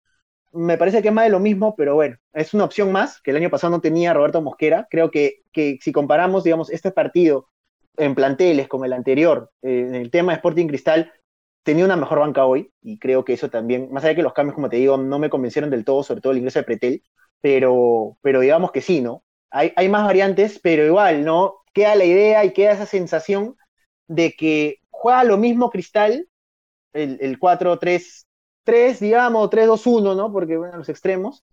[0.54, 3.32] me parece que es más de lo mismo, pero bueno, es una opción más que
[3.32, 4.86] el año pasado no tenía Roberto Mosquera.
[4.90, 7.48] Creo que, que si comparamos, digamos, este partido
[7.96, 11.12] en planteles con el anterior, eh, en el tema de Sporting Cristal,
[11.62, 14.32] tenía una mejor banca hoy y creo que eso también, más allá de que los
[14.34, 17.02] cambios, como te digo, no me convencieron del todo, sobre todo el ingreso de Pretel,
[17.40, 19.24] pero, pero digamos que sí, ¿no?
[19.50, 21.56] Hay, hay más variantes, pero igual, ¿no?
[21.72, 23.56] Queda la idea y queda esa sensación
[24.08, 26.28] de que juega lo mismo Cristal,
[26.92, 27.38] el, el
[28.64, 30.32] 4-3-3, digamos, 3-2-1, ¿no?
[30.32, 31.44] Porque, bueno, los extremos,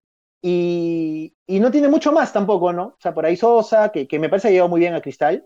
[0.41, 2.84] y, y, no tiene mucho más tampoco, ¿no?
[2.84, 5.45] O sea, por ahí Sosa, que, que me parece que llegado muy bien a Cristal,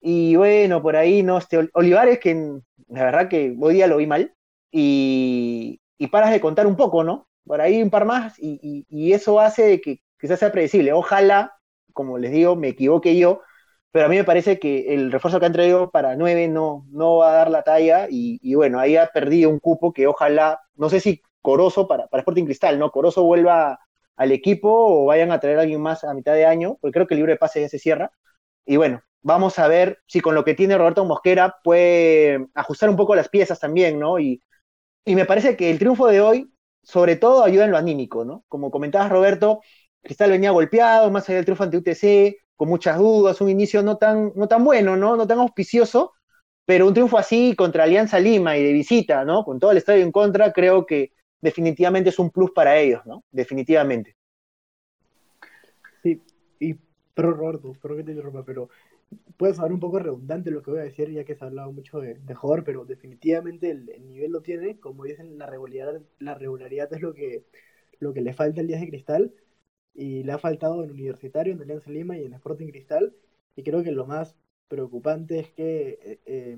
[0.00, 1.38] y bueno, por ahí, ¿no?
[1.38, 2.34] Este, Olivares, que
[2.88, 4.34] la verdad que hoy día lo vi mal,
[4.72, 7.28] y, y paras de contar un poco, ¿no?
[7.46, 10.92] Por ahí un par más, y, y, y eso hace que quizás sea predecible.
[10.92, 11.52] Ojalá,
[11.92, 13.40] como les digo, me equivoque yo,
[13.94, 17.18] pero a mí me parece que el refuerzo que han traído para 9 no, no
[17.18, 20.60] va a dar la talla, y, y bueno, ahí ha perdido un cupo que ojalá,
[20.76, 22.90] no sé si Corozo para, para Sporting Cristal, ¿no?
[22.92, 23.80] Corozo vuelva
[24.16, 27.06] al equipo o vayan a traer a alguien más a mitad de año, porque creo
[27.06, 28.12] que el libre de ya se cierra.
[28.66, 32.96] Y bueno, vamos a ver si con lo que tiene Roberto Mosquera puede ajustar un
[32.96, 34.18] poco las piezas también, ¿no?
[34.18, 34.42] Y,
[35.04, 36.52] y me parece que el triunfo de hoy,
[36.82, 38.44] sobre todo, ayuda en lo anímico, ¿no?
[38.48, 39.60] Como comentabas, Roberto,
[40.02, 43.96] Cristal venía golpeado, más allá del triunfo ante UTC, con muchas dudas, un inicio no
[43.96, 45.16] tan, no tan bueno, ¿no?
[45.16, 46.12] No tan auspicioso,
[46.64, 49.44] pero un triunfo así contra Alianza Lima y de visita, ¿no?
[49.44, 53.24] Con todo el estadio en contra, creo que definitivamente es un plus para ellos, ¿no?
[53.30, 54.16] Definitivamente.
[56.02, 56.22] Sí,
[56.60, 56.74] y
[57.14, 58.68] pero Roberto, espero que te interrumpa, pero
[59.36, 61.72] puede sonar un poco redundante lo que voy a decir, ya que se ha hablado
[61.72, 66.34] mucho de, de pero definitivamente el, el, nivel lo tiene, como dicen, la regularidad, la
[66.34, 67.44] regularidad es lo que,
[68.00, 69.34] lo que le falta al Díaz de Cristal,
[69.94, 73.14] y le ha faltado en Universitario, en Alianza Lima y en Sporting Cristal,
[73.56, 74.36] y creo que lo más
[74.68, 76.56] preocupante es que, eh, eh,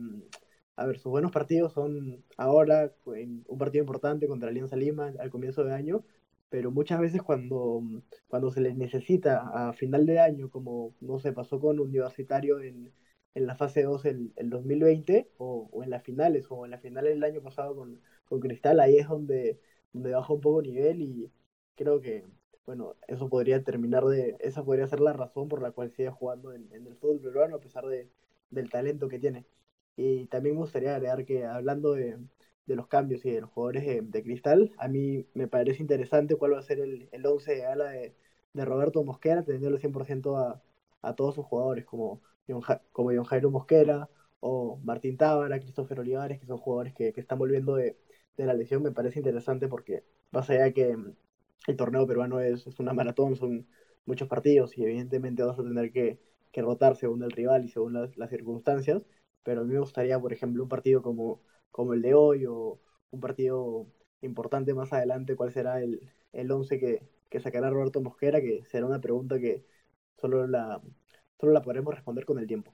[0.76, 5.64] a ver, sus buenos partidos son ahora, un partido importante contra Alianza Lima al comienzo
[5.64, 6.04] de año,
[6.48, 7.82] pero muchas veces cuando,
[8.28, 12.92] cuando se les necesita a final de año, como no se pasó con Universitario en,
[13.34, 16.78] en la fase 2 el, el 2020, o, o, en las finales, o en la
[16.78, 19.58] final del año pasado con, con Cristal, ahí es donde,
[19.92, 21.30] donde baja un poco nivel y
[21.74, 22.24] creo que,
[22.66, 26.52] bueno, eso podría terminar de, esa podría ser la razón por la cual sigue jugando
[26.52, 28.08] en, en el fútbol peruano a pesar de,
[28.50, 29.46] del talento que tiene.
[29.96, 32.18] Y también me gustaría agregar que hablando de,
[32.66, 34.72] de los cambios y de los jugadores de, de, Cristal.
[34.78, 38.14] A mí me parece interesante cuál va a ser el, el once de ala de,
[38.52, 40.62] de, Roberto Mosquera, teniendo el 100% a,
[41.02, 44.08] a todos sus jugadores, como John, como John Jairo Mosquera
[44.40, 47.96] o Martín Tábara, Cristófer Olivares, que son jugadores que, que están volviendo de,
[48.36, 48.82] de, la lesión.
[48.82, 50.96] Me parece interesante porque, más allá que
[51.66, 53.66] el torneo peruano es, es una maratón, son
[54.06, 56.18] muchos partidos y evidentemente vas a tener que,
[56.52, 59.02] que rotar según el rival y según las, las, circunstancias,
[59.42, 62.80] pero a mí me gustaría, por ejemplo, un partido como, como el de hoy o
[63.10, 63.86] un partido
[64.22, 66.00] importante más adelante, cuál será el,
[66.32, 69.64] el once que, que sacará Roberto Mosquera, que será una pregunta que
[70.16, 70.80] solo la,
[71.40, 72.72] solo la podremos responder con el tiempo.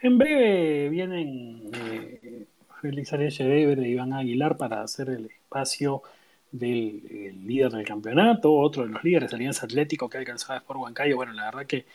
[0.00, 2.46] En breve vienen eh,
[2.80, 6.02] Félix Arias Weber e Iván Aguilar para hacer el espacio
[6.50, 11.16] del líder del campeonato, otro de los líderes, Alianza Atlético, que ha alcanzado por Huancayo.
[11.16, 11.86] Bueno, la verdad que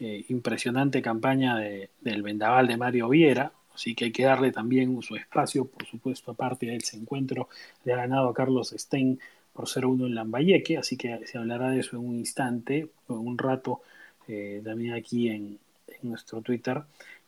[0.00, 5.16] eh, impresionante campaña del vendaval de Mario Viera, así que hay que darle también su
[5.16, 7.48] espacio, por supuesto, aparte de ese encuentro,
[7.84, 9.18] le ha ganado a Carlos Stein
[9.52, 13.36] por 0-1 en Lambayeque, así que se hablará de eso en un instante, en un
[13.36, 13.80] rato,
[14.28, 16.82] eh, también aquí en, en nuestro Twitter.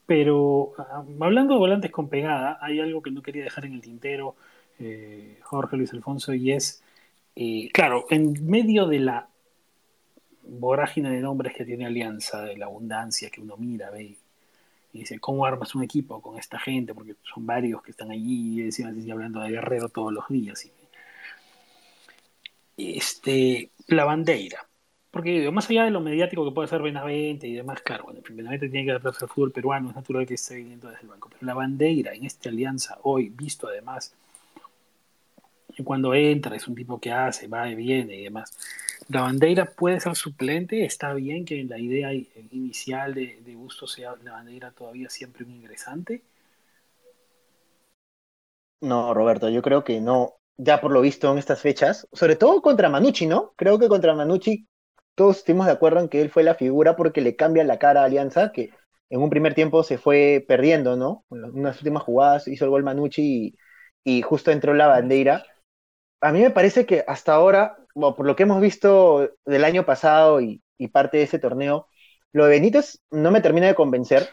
[0.06, 3.80] Pero ah, hablando de volantes con pegada, hay algo que no quería dejar en el
[3.80, 4.36] tintero,
[4.80, 6.82] eh, Jorge Luis Alfonso, y es,
[7.36, 9.28] eh, claro, en medio de la
[10.42, 14.16] vorágine de nombres que tiene Alianza, de la abundancia que uno mira, ve
[14.92, 16.94] y dice, ¿cómo armas un equipo con esta gente?
[16.94, 20.68] Porque son varios que están allí, y encima se hablando de Guerrero todos los días.
[22.76, 24.66] Este, la bandera.
[25.10, 28.68] Porque más allá de lo mediático que puede ser Benavente y demás, claro, bueno, Benavente
[28.68, 31.28] tiene que adaptarse al fútbol peruano, es natural que esté viniendo desde el banco.
[31.28, 34.14] Pero la bandera en esta alianza hoy, visto además,
[35.84, 38.56] cuando entra, es un tipo que hace, va y viene y demás.
[39.08, 44.14] La bandera puede ser suplente, está bien que la idea inicial de, de Gusto sea
[44.22, 46.22] la bandera todavía siempre un ingresante.
[48.80, 52.62] No, Roberto, yo creo que no, ya por lo visto en estas fechas, sobre todo
[52.62, 53.52] contra Manucci, ¿no?
[53.56, 54.66] Creo que contra Manucci
[55.14, 58.02] todos estuvimos de acuerdo en que él fue la figura porque le cambia la cara
[58.02, 58.70] a Alianza, que
[59.10, 61.24] en un primer tiempo se fue perdiendo, ¿no?
[61.30, 63.56] En unas últimas jugadas hizo el gol Manucci
[64.04, 65.44] y, justo entró la bandera.
[66.20, 70.40] A mí me parece que hasta ahora, por lo que hemos visto del año pasado
[70.40, 71.88] y, parte de ese torneo,
[72.32, 74.28] lo de Benítez no me termina de convencer.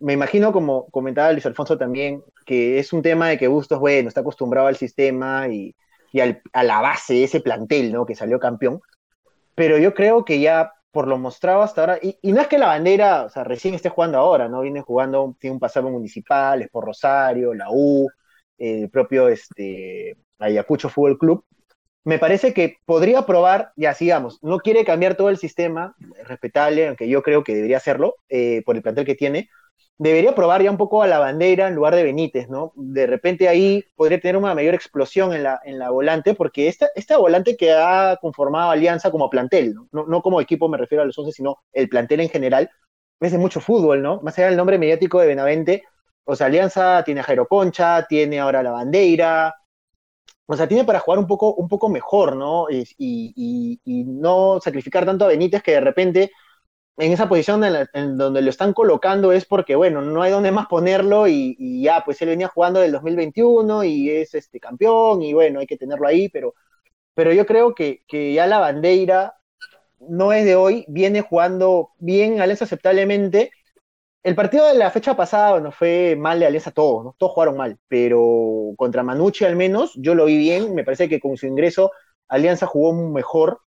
[0.00, 4.08] Me imagino, como comentaba Luis Alfonso también, que es un tema de que Bustos, bueno,
[4.08, 5.74] está acostumbrado al sistema y,
[6.52, 8.06] a la base de ese plantel, ¿no?
[8.06, 8.80] Que salió campeón
[9.54, 12.68] pero yo creo que ya por lo mostrado hasta ahora, y, no es que la
[12.68, 14.60] bandera, o sea, recién esté jugando ahora, ¿no?
[14.60, 18.08] Viene jugando, tiene un pasado municipal, es por Rosario, la U,
[18.58, 21.44] el propio este, Ayacucho Fútbol Club.
[22.04, 27.08] Me parece que podría probar, ya sigamos, no quiere cambiar todo el sistema, respetable, aunque
[27.08, 29.48] yo creo que debería hacerlo, eh, por el plantel que tiene,
[29.98, 32.72] debería probar ya un poco a la bandera en lugar de Benítez, ¿no?
[32.76, 36.88] De repente ahí podría tener una mayor explosión en la, en la volante, porque esta,
[36.94, 40.06] esta volante que ha conformado Alianza como plantel, ¿no?
[40.06, 42.70] No, como equipo me refiero a los 11, sino el plantel en general,
[43.20, 44.20] es de mucho fútbol, ¿no?
[44.22, 45.84] Más allá del nombre mediático de Benavente,
[46.24, 49.54] o sea, Alianza tiene a Jairo Concha, tiene ahora la bandera,
[50.46, 52.66] o sea, tiene para jugar un poco, un poco mejor, ¿no?
[52.70, 56.32] Y, no sacrificar tanto a Benítez que de repente
[56.96, 60.66] en esa posición en, donde lo están colocando es porque, bueno, no hay dónde más
[60.66, 65.60] ponerlo y, ya, pues él venía jugando del 2021 y es este campeón y bueno,
[65.60, 66.54] hay que tenerlo ahí, pero,
[67.14, 69.36] pero yo creo que, que ya la bandera
[70.08, 73.50] no es de hoy, viene jugando bien Alianza aceptablemente.
[74.24, 77.14] El partido de la fecha pasada, bueno, fue mal de Alianza todos, ¿no?
[77.18, 81.20] Todos jugaron mal, pero contra Manucci al menos yo lo vi bien, me parece que
[81.20, 81.92] con su ingreso
[82.28, 83.60] Alianza jugó mejor,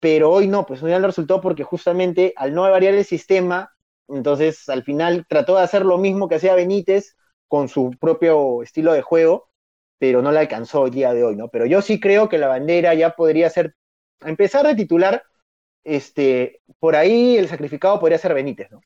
[0.00, 3.72] pero hoy no, pues no resultó porque justamente al no variar el sistema,
[4.08, 7.16] entonces al final trató de hacer lo mismo que hacía Benítez
[7.48, 9.50] con su propio estilo de juego,
[9.98, 11.48] pero no le alcanzó el día de hoy, ¿no?
[11.48, 13.76] Pero yo sí creo que la bandera ya podría ser,
[14.20, 15.24] a empezar de titular,
[15.84, 18.80] este, por ahí el sacrificado podría ser Benítez, ¿no?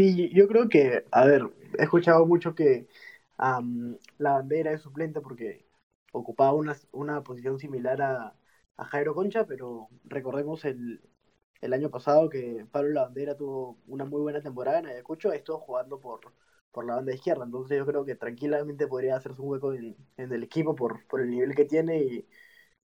[0.00, 1.42] Sí, yo creo que, a ver,
[1.78, 2.88] he escuchado mucho que
[4.18, 5.66] la bandera es suplente porque
[6.12, 8.36] ocupaba una, una posición similar a,
[8.78, 11.02] Jairo Concha, pero recordemos el,
[11.60, 16.00] el año pasado que Pablo Lavandera tuvo una muy buena temporada en Ayacucho, estuvo jugando
[16.00, 16.20] por,
[16.72, 20.32] por la banda izquierda, entonces yo creo que tranquilamente podría hacerse un hueco en, en
[20.32, 22.26] el equipo por, por el nivel que tiene y,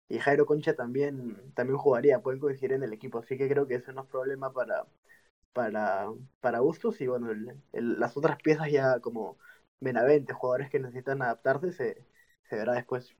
[0.10, 3.76] y, Jairo Concha también, también jugaría, pueden coincidir en el equipo, así que creo que
[3.76, 4.86] eso no es problema para,
[5.54, 6.08] para,
[6.40, 7.30] para Bustos y bueno,
[7.74, 9.38] las otras piezas ya como
[9.80, 11.98] Benavente, jugadores que necesitan adaptarse, se,
[12.50, 13.16] se verá después.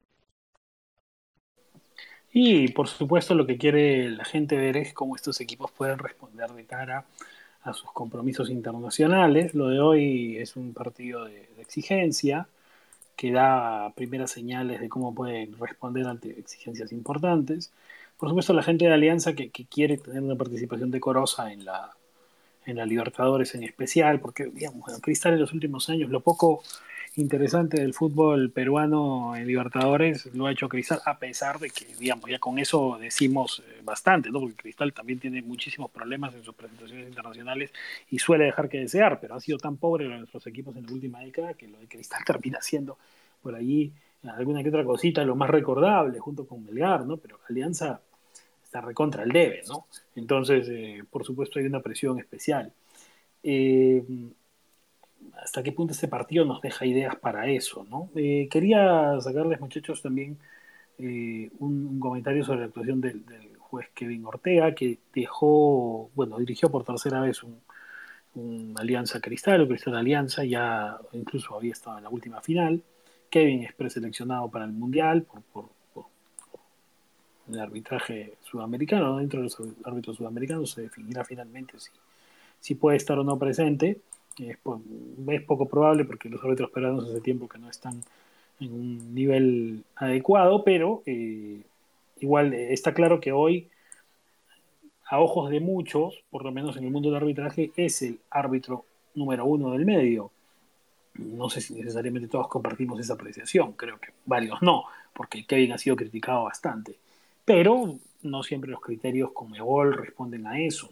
[2.34, 6.50] Y por supuesto lo que quiere la gente ver es cómo estos equipos pueden responder
[6.52, 7.06] de cara
[7.64, 9.54] a sus compromisos internacionales.
[9.54, 12.48] Lo de hoy es un partido de, exigencia
[13.16, 17.72] que da primeras señales de cómo pueden responder ante exigencias importantes.
[18.18, 21.92] Por supuesto la gente de Alianza que, quiere tener una participación decorosa en la,
[22.66, 26.62] en la Libertadores en especial, porque digamos, Cristal en los últimos años, lo poco
[27.18, 32.30] interesante del fútbol peruano en Libertadores lo ha hecho Cristal, a pesar de que, digamos,
[32.30, 34.40] ya con eso decimos eh, bastante, ¿no?
[34.40, 37.74] Porque Cristal también tiene muchísimos problemas en sus presentaciones internacionales
[38.10, 41.20] y suele dejar que desear, pero ha sido tan pobre nuestros equipos en la última
[41.20, 42.98] década que lo de Cristal termina siendo
[43.42, 43.92] por allí
[44.24, 47.18] alguna que otra cosita, lo más recordable, junto con Melgar, ¿no?
[47.18, 48.02] Pero Alianza
[48.72, 49.86] está recontra el debe, ¿no?
[50.16, 52.72] Entonces, eh, por supuesto, hay una presión especial.
[53.44, 54.02] Eh,
[55.44, 58.10] ¿Hasta qué punto este partido nos deja ideas para eso, ¿no?
[58.16, 60.38] Eh, quería sacarles, muchachos, también
[61.00, 63.24] un, comentario sobre la actuación del,
[63.58, 67.60] juez Kevin Ortega, que dejó, bueno, dirigió por tercera vez un,
[68.78, 72.82] Alianza Cristal o Cristal Alianza, ya incluso había estado en la última final.
[73.30, 75.70] Kevin es preseleccionado para el Mundial por,
[77.54, 79.18] el arbitraje sudamericano.
[79.18, 81.92] Dentro de los árbitros sudamericanos se definirá finalmente si,
[82.60, 84.00] si puede estar o no presente.
[84.40, 84.58] Es,
[85.46, 88.02] poco probable porque los árbitros peruanos hace tiempo que no están
[88.60, 91.62] en un nivel adecuado, pero eh,
[92.20, 93.68] igual eh, está claro que hoy,
[95.06, 98.86] a ojos de muchos, por lo menos en el mundo del arbitraje, es el árbitro
[99.16, 100.32] número uno del medio
[101.16, 105.78] no sé si necesariamente todos compartimos esa apreciación, creo que varios no, porque Kevin ha
[105.78, 106.96] sido criticado bastante,
[107.46, 110.90] pero no siempre los criterios como Ebol responden a eso.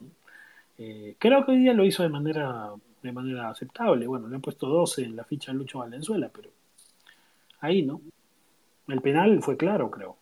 [0.78, 2.72] Eh, creo que hoy día lo hizo de manera,
[3.02, 6.50] de manera aceptable, bueno, le han puesto 12 en la ficha de Lucho Valenzuela, pero
[7.60, 8.02] ahí no.
[8.88, 10.18] El penal fue claro, creo.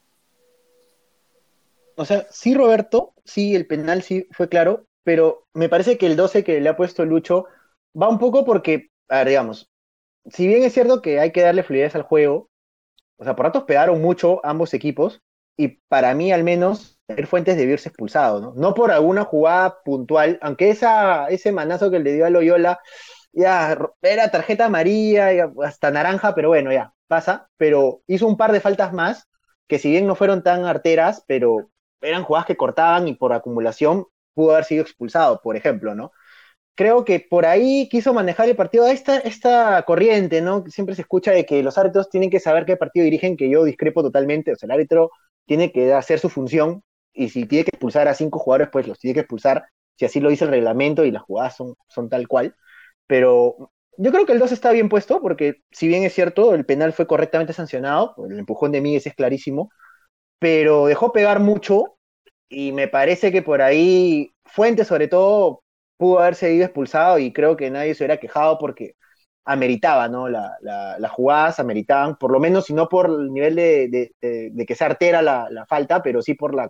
[1.95, 6.15] O sea, sí, Roberto, sí, el penal sí fue claro, pero me parece que el
[6.15, 7.45] 12 que le ha puesto Lucho
[7.99, 9.69] va un poco porque, a ver, digamos,
[10.25, 12.49] si bien es cierto que hay que darle fluidez al juego,
[13.17, 15.21] o sea, por ratos pegaron mucho ambos equipos,
[15.57, 18.53] y para mí al menos, el Fuentes debió irse expulsado, ¿no?
[18.55, 22.79] No por alguna jugada puntual, aunque esa, ese manazo que le dio a Loyola,
[23.33, 28.61] ya era tarjeta amarilla, hasta naranja, pero bueno, ya, pasa, pero hizo un par de
[28.61, 29.27] faltas más,
[29.67, 31.69] que si bien no fueron tan arteras, pero
[32.01, 36.11] eran jugadas que cortaban y por acumulación pudo haber sido expulsado, por ejemplo, ¿no?
[36.77, 38.87] creo que por ahí quiso manejar el partido.
[38.87, 40.63] Esta, esta corriente, ¿no?
[40.67, 43.63] Siempre se escucha de que los árbitros tienen que saber qué partido dirigen, que yo
[43.65, 44.53] discrepo totalmente.
[44.53, 45.11] O sea, el árbitro
[45.47, 46.83] tiene que hacer su función
[47.13, 50.19] y si tiene que expulsar a cinco jugadores, pues los tiene que expulsar, si así
[50.19, 52.55] lo dice el reglamento y las jugadas son, son tal cual.
[53.07, 56.65] Pero yo creo que el 2 está bien puesto, porque si bien es cierto, el
[56.65, 59.71] penal fue correctamente sancionado, el empujón de Miguel es clarísimo,
[60.39, 61.97] pero dejó pegar mucho
[62.49, 65.63] y me parece que por ahí Fuentes sobre todo
[65.97, 68.95] pudo haber seguido expulsado y creo que nadie se hubiera quejado porque
[69.47, 70.27] ameritaba, ¿no?
[70.27, 74.11] La, las jugadas ameritaban, por lo menos, si no por el nivel de,
[74.67, 76.69] que se artera la, falta, pero sí por la,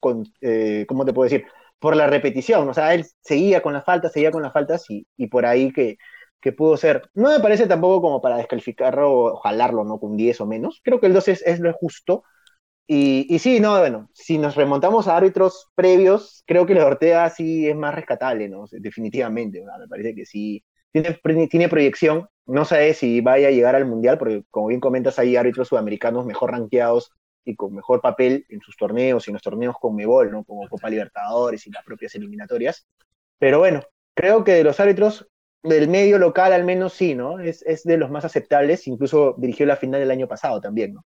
[0.00, 1.46] con, eh, ¿cómo te puedo decir?
[1.78, 5.06] Por la repetición, o sea, él seguía con las faltas, seguía con las faltas y,
[5.28, 5.98] por ahí que,
[6.40, 7.08] que pudo ser.
[7.14, 10.00] No me parece tampoco como para descalificarlo o jalarlo, ¿no?
[10.00, 10.80] Con 10 o menos.
[10.84, 12.24] Creo que el 2 es, es lo justo.
[12.88, 17.68] Y, sí, no, bueno, si nos remontamos a árbitros previos, creo que el Ortega sí
[17.68, 18.64] es más rescatable, ¿no?
[18.72, 20.64] Definitivamente, me parece que sí.
[20.92, 21.18] Tiene,
[21.48, 25.36] tiene proyección, no sé si vaya a llegar al Mundial, porque como bien comentas, hay
[25.36, 27.12] árbitros sudamericanos mejor rankeados
[27.44, 30.44] y con mejor papel en sus torneos y en los torneos con Mebol, ¿no?
[30.44, 32.86] Como Copa Libertadores y las propias eliminatorias.
[33.38, 33.82] Pero bueno,
[34.14, 35.28] creo que de los árbitros
[35.62, 37.38] del medio local al menos sí, ¿no?
[37.38, 41.04] Es, es de los más aceptables, incluso dirigió la final el año pasado también, ¿no?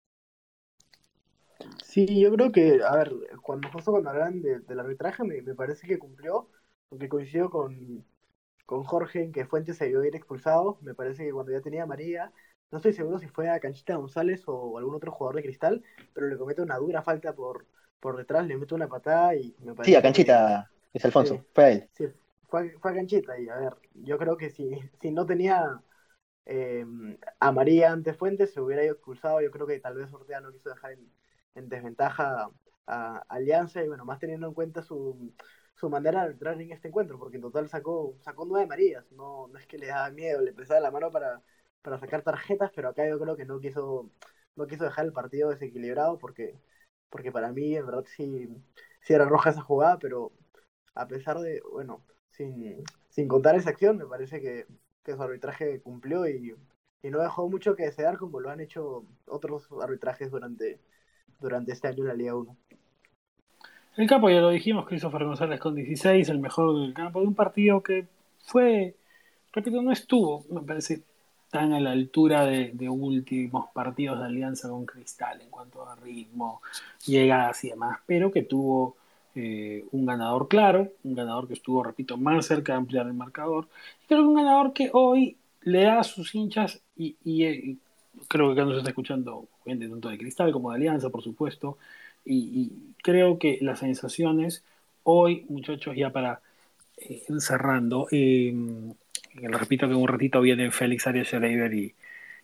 [1.83, 3.11] Sí, yo creo que, a ver,
[3.41, 6.47] cuando justo cuando hablan de, del arbitraje me, me, parece que cumplió,
[6.87, 8.05] porque coincido con,
[8.69, 11.87] con Jorge en que Fuentes se vio ir expulsado, me parece que cuando ya tenía
[11.87, 12.31] María,
[12.69, 16.27] no estoy seguro si fue a Canchita González o algún otro jugador de cristal, pero
[16.27, 17.65] le comete una dura falta por,
[17.99, 21.63] por detrás, le mete una patada y me parece Sí, a Canchita, es Alfonso, fue
[21.63, 21.89] a él.
[21.93, 22.05] Sí,
[22.47, 24.69] fue, fue, a Canchita y a ver, yo creo que si,
[25.01, 25.81] si no tenía
[26.45, 26.85] eh,
[27.39, 30.51] a María ante Fuentes se hubiera ido expulsado, yo creo que tal vez Ortega no
[30.51, 31.09] quiso dejar en
[31.55, 32.49] en desventaja
[32.87, 35.33] a Alianza y bueno, más teniendo en cuenta su,
[35.79, 39.47] su manera de entrar en este encuentro, porque en total sacó, sacó nueve Marías, no,
[39.47, 41.41] no es que le daba miedo, le pesaba la mano para,
[41.81, 44.09] para sacar tarjetas, pero acá yo creo que no quiso,
[44.55, 46.59] no quiso dejar el partido desequilibrado porque,
[47.09, 48.49] porque para mí en verdad sí,
[49.01, 50.31] sí era roja esa jugada, pero
[50.95, 54.67] a pesar de, bueno, sin, sin contar esa acción, me parece que,
[55.03, 56.55] que su arbitraje cumplió y,
[57.01, 60.79] y no dejó mucho que desear como lo han hecho otros arbitrajes durante,
[61.39, 62.57] durante este año en la Liga 1.
[63.99, 67.35] El campo, ya lo dijimos, Christopher González con 16, el mejor del campo, de un
[67.35, 68.07] partido que
[68.45, 68.95] fue,
[69.51, 71.01] repito, no estuvo, me parece,
[71.51, 76.61] tan a la altura de, últimos partidos de alianza con Cristal en cuanto a ritmo,
[77.07, 78.95] llegadas y demás, pero que tuvo
[79.35, 83.67] eh, un ganador claro, un ganador que estuvo, repito, más cerca de ampliar el marcador,
[84.05, 87.77] y creo que un ganador que hoy le da a sus hinchas y,
[88.29, 91.77] creo que acá nos está escuchando gente tanto de Cristal como de Alianza, por supuesto,
[92.33, 94.63] y, creo que las sensaciones
[95.03, 96.41] hoy, muchachos, ya para
[96.97, 98.53] eh, cerrando, eh,
[99.35, 101.95] repito que un ratito viene Félix Arias Schreiber y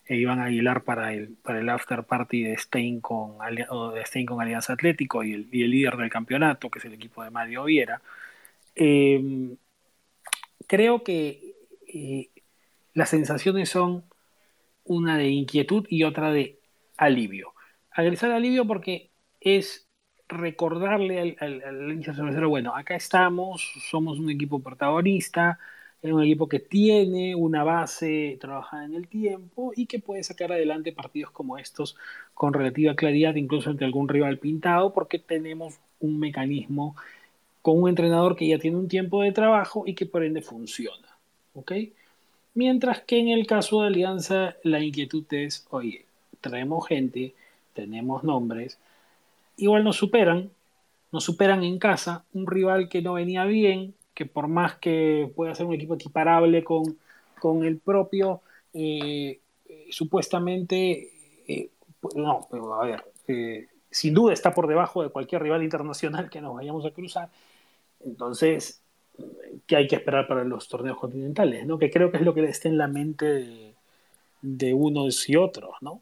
[0.07, 4.73] e Iván Aguilar para el, para el after party de Stein con, de con Alianza
[4.73, 8.01] Atlético y el, líder del campeonato, que es el equipo de Mario Viera.
[8.75, 9.55] Eh,
[10.67, 11.55] creo que
[11.87, 12.29] eh,
[12.93, 14.03] las sensaciones son
[14.83, 16.59] una de inquietud y otra de
[16.97, 17.53] alivio.
[17.91, 19.09] Agresar alivio porque
[19.45, 19.87] es
[20.27, 22.13] recordarle al, al, al hincha
[22.47, 25.59] bueno, acá estamos, somos un equipo protagonista,
[26.01, 30.51] es un equipo que tiene una base trabajada en el tiempo y que puede sacar
[30.51, 31.95] adelante partidos como estos
[32.33, 36.95] con relativa claridad, incluso ante algún rival pintado, porque tenemos un mecanismo
[37.61, 41.07] con un entrenador que ya tiene un tiempo de trabajo y que por ende funciona.
[42.55, 46.05] Mientras que en el caso de Alianza la inquietud es, oye,
[46.41, 47.35] traemos gente,
[47.73, 48.79] tenemos nombres,
[49.57, 50.51] igual nos superan,
[51.11, 55.55] nos superan en casa, un rival que no venía bien, que por más que pueda
[55.55, 56.97] ser un equipo equiparable con,
[57.39, 58.41] con el propio,
[58.73, 61.11] eh, eh, supuestamente,
[61.47, 61.69] eh,
[62.15, 63.03] no, pero a ver,
[63.89, 67.29] sin duda está por debajo de cualquier rival internacional que nos vayamos a cruzar.
[68.01, 68.81] Entonces,
[69.65, 71.65] ¿qué hay que esperar para los torneos continentales?
[71.65, 71.79] ¿no?
[71.79, 73.73] Que creo que es lo que está en la mente de,
[74.41, 76.01] de unos y otros, ¿no?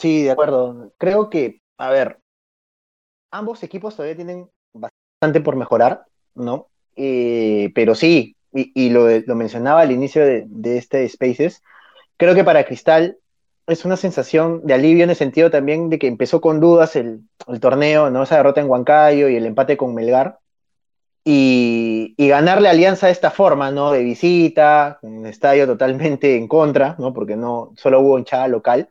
[0.00, 0.92] Sí, de acuerdo.
[0.98, 2.18] Creo que, a ver,
[3.30, 6.68] ambos equipos todavía tienen bastante por mejorar, ¿no?
[6.96, 11.62] Eh, pero sí, y, lo, mencionaba al inicio de, de este Spaces,
[12.16, 13.18] creo que para Cristal
[13.66, 17.22] es una sensación de alivio en el sentido también de que empezó con dudas el,
[17.60, 18.22] torneo, ¿no?
[18.22, 20.38] Esa derrota en Huancayo y el empate con Melgar.
[21.24, 23.92] Y, ganarle Alianza de esta forma, ¿no?
[23.92, 27.12] De visita, un estadio totalmente en contra, ¿no?
[27.12, 28.88] Porque no, solo hubo hinchada local.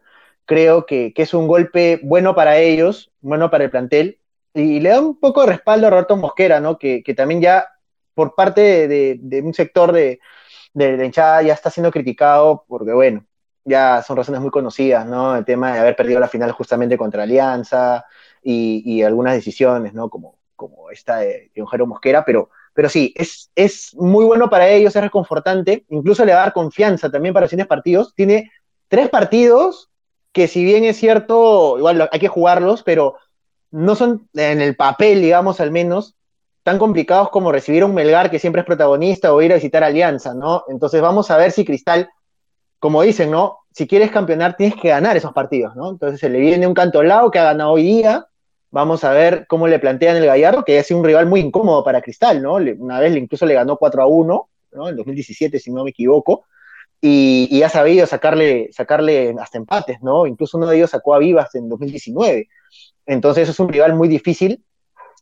[0.49, 4.19] Creo que, es un golpe bueno para ellos, bueno para el plantel,
[4.55, 6.79] y le da un poco de respaldo a Roberto Mosquera, ¿no?
[6.79, 7.67] Que, también ya
[8.15, 10.19] por parte de, un sector de,
[10.73, 13.27] de, de hinchada ya está siendo criticado porque, bueno,
[13.63, 15.35] ya son razones muy conocidas, ¿no?
[15.35, 18.05] El tema de haber perdido la final justamente contra Alianza
[18.41, 20.09] y, algunas decisiones, ¿no?
[20.09, 24.95] Como, como esta de, de Mosquera, pero, pero sí, es, es muy bueno para ellos,
[24.95, 28.15] es reconfortante, incluso le va a dar confianza también para los siguientes partidos.
[28.15, 28.51] Tiene
[28.87, 29.88] tres partidos
[30.31, 33.15] que si bien es cierto, igual hay que jugarlos, pero
[33.71, 36.15] no son en el papel, digamos al menos,
[36.63, 39.83] tan complicados como recibir a un Melgar que siempre es protagonista o ir a visitar
[39.83, 40.63] Alianza, ¿no?
[40.67, 42.09] Entonces vamos a ver si Cristal
[42.79, 43.59] como dicen, ¿no?
[43.71, 45.91] Si quieres campeonar, tienes que ganar esos partidos, ¿no?
[45.91, 48.25] Entonces se le viene un canto al lado que ha ganado hoy día.
[48.71, 51.83] Vamos a ver cómo le plantean el Gallardo, que ha sido un rival muy incómodo
[51.83, 52.53] para Cristal, ¿no?
[52.55, 54.89] Una vez incluso le ganó 4 a 1, ¿no?
[54.89, 56.45] En 2017, si no me equivoco.
[57.01, 60.25] Y, ha sabido sacarle, sacarle hasta empates, ¿no?
[60.25, 62.49] Incluso uno de ellos sacó a Vivas en 2019.
[63.05, 64.63] Entonces es un rival muy difícil.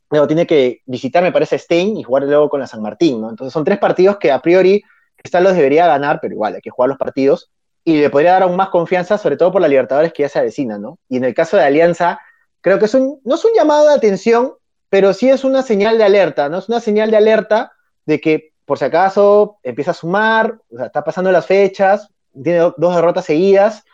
[0.09, 3.29] Luego tiene que visitar, me parece, Stein y jugar luego con la San Martín, ¿no?
[3.29, 4.81] Entonces son tres partidos que a priori
[5.15, 7.51] Cristal los debería ganar, pero igual hay que jugar los partidos
[7.87, 10.39] y le podría dar aún más confianza, sobre todo por la Libertadores que ya se
[10.39, 10.99] avecina, ¿no?
[11.07, 12.19] Y en el caso de Alianza,
[12.59, 14.55] creo que es un, no es un llamado de atención,
[14.89, 16.57] pero sí es una señal de alerta, ¿no?
[16.57, 17.71] Es una señal de alerta
[18.05, 22.09] de que, por si acaso, empieza a sumar, está pasando las fechas,
[22.43, 23.85] tiene dos derrotas seguidas,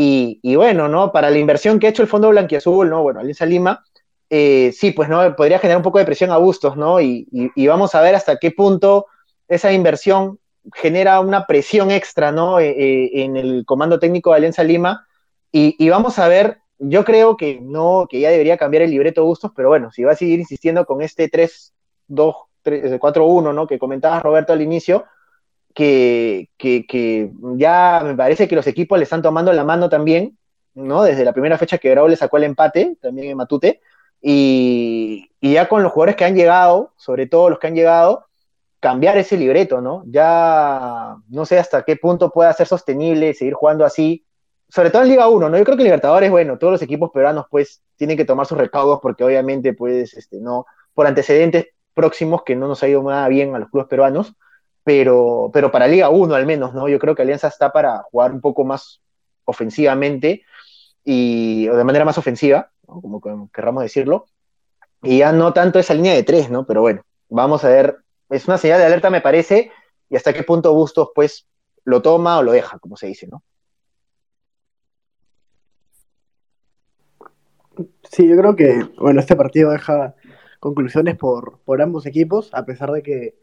[0.00, 1.10] y, bueno, ¿no?
[1.10, 3.02] Para la inversión que ha hecho el Fondo Blanquiazul, ¿no?
[3.02, 3.84] Bueno, Alianza Lima,
[4.30, 5.34] eh, sí, pues, ¿no?
[5.34, 7.00] Podría generar un poco de presión a Bustos, ¿no?
[7.00, 7.26] Y,
[7.66, 9.06] vamos a ver hasta qué punto
[9.48, 10.38] esa inversión
[10.72, 12.60] genera una presión extra, ¿no?
[12.60, 15.04] Eh, eh, en el comando técnico de Alianza Lima.
[15.50, 19.50] Y, vamos a ver, yo creo que no, que ya debería cambiar el libreto Bustos,
[19.56, 21.28] pero bueno, si va a seguir insistiendo con este
[22.64, 23.66] 3-2-4-1, ¿no?
[23.66, 25.04] Que comentabas Roberto al inicio,
[25.74, 30.36] que, que, ya me parece que los equipos le están tomando la mano también,
[30.74, 31.02] ¿no?
[31.02, 33.80] Desde la primera fecha que Grau le sacó el empate, también en Matute,
[34.20, 38.26] y, y, ya con los jugadores que han llegado, sobre todo los que han llegado,
[38.80, 40.02] cambiar ese libreto, ¿no?
[40.06, 44.24] Ya no sé hasta qué punto pueda ser sostenible seguir jugando así,
[44.68, 45.58] sobre todo en Liga 1, ¿no?
[45.58, 49.00] Yo creo que Libertadores, bueno, todos los equipos peruanos pues tienen que tomar sus recaudos
[49.00, 51.68] porque obviamente pues, este, no, por antecedentes
[51.98, 54.36] próximos que no nos ha ido nada bien a los clubes peruanos,
[54.84, 56.88] pero, pero para Liga 1 al menos, ¿no?
[56.88, 59.00] Yo creo que Alianza está para jugar un poco más
[59.44, 60.44] ofensivamente
[61.04, 64.26] y, o de manera más ofensiva, como querramos decirlo,
[65.02, 66.64] y ya no tanto esa línea de tres, ¿no?
[66.66, 67.98] Pero bueno, vamos a ver
[68.30, 69.72] es una señal de alerta, me parece,
[70.08, 71.48] y hasta qué punto Bustos, pues,
[71.84, 73.42] lo toma o lo deja, como se dice, ¿no?
[78.10, 80.14] Sí, yo creo que, bueno, este partido deja
[80.60, 83.34] conclusiones por, por ambos equipos, a pesar de que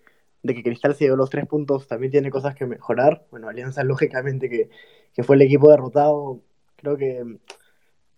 [0.45, 3.25] de que Cristal se dio los tres puntos también tiene cosas que mejorar.
[3.31, 4.69] Bueno, Alianza lógicamente que,
[5.13, 6.41] que fue el equipo derrotado,
[6.75, 7.39] creo que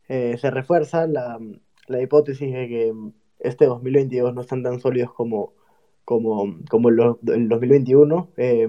[0.10, 1.40] eh, se refuerza la,
[1.88, 2.94] la, hipótesis de que
[3.40, 5.54] este 2022 no están tan sólidos como,
[6.04, 6.98] como, como el,
[7.50, 8.30] 2021.
[8.36, 8.68] Eh,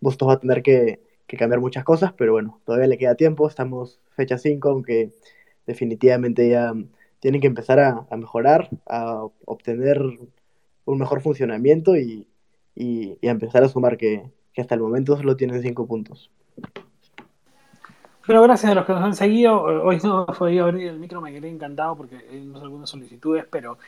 [0.00, 3.48] Bustos va a tener que, que, cambiar muchas cosas, pero bueno, todavía le queda tiempo,
[3.48, 5.12] estamos fecha 5, aunque
[5.66, 6.74] definitivamente ya
[7.20, 10.02] tienen que empezar a, mejorar, a obtener
[10.86, 12.26] un mejor funcionamiento y,
[12.74, 14.24] y, a empezar a sumar que,
[14.56, 16.30] hasta el momento solo tienen 5 puntos.
[18.26, 19.62] Bueno, gracias a los que nos han seguido.
[19.62, 23.78] Hoy no fue abrir el micro, me quedé encantado porque hay algunas solicitudes, pero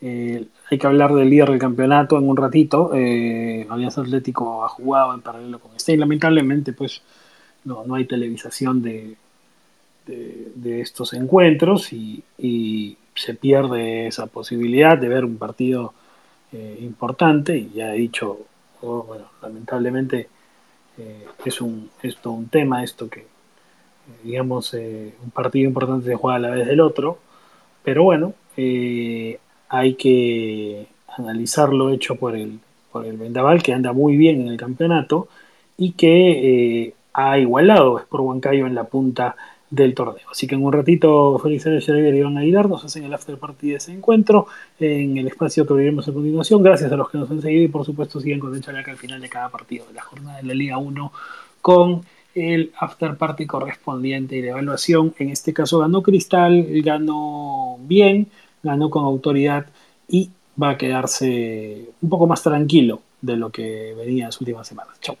[0.00, 2.92] eh, hay que hablar del líder del campeonato en un ratito.
[2.94, 7.02] Eh, Alianza Atlético ha jugado en paralelo con este y lamentablemente pues
[7.64, 9.16] no, no hay televisación de,
[10.10, 12.24] de, de estos encuentros y,
[13.12, 15.92] se pierde esa posibilidad de ver un partido
[16.52, 18.38] eh, importante y ya he dicho,
[18.80, 20.28] oh, bueno, lamentablemente
[20.96, 23.26] eh, es, un, es todo un tema esto que,
[24.22, 27.18] digamos, eh, un partido importante se juega a la vez del otro,
[27.82, 30.86] pero bueno, hay que
[31.18, 32.58] analizar lo hecho por el,
[32.90, 35.28] por el Vendaval, que anda muy bien en el campeonato
[35.76, 39.36] y que ha igualado es por Huancayo en la punta
[39.70, 40.26] del torneo.
[40.30, 43.70] Así que en un ratito Félix Scherer y Iván Aguilar nos hacen el after party
[43.70, 44.46] de ese encuentro
[44.78, 46.62] en el espacio que veremos a continuación.
[46.62, 49.20] Gracias a los que nos han seguido y por supuesto siguen con el al final
[49.20, 51.12] de cada partido de la jornada de la Liga 1
[51.60, 52.02] con
[52.34, 55.14] el after party correspondiente y la evaluación.
[55.18, 58.28] En este caso ganó Cristal, ganó bien,
[58.62, 59.66] ganó con autoridad
[60.08, 64.66] y va a quedarse un poco más tranquilo de lo que venía en las últimas
[64.66, 64.98] semanas.
[65.00, 65.16] Chau.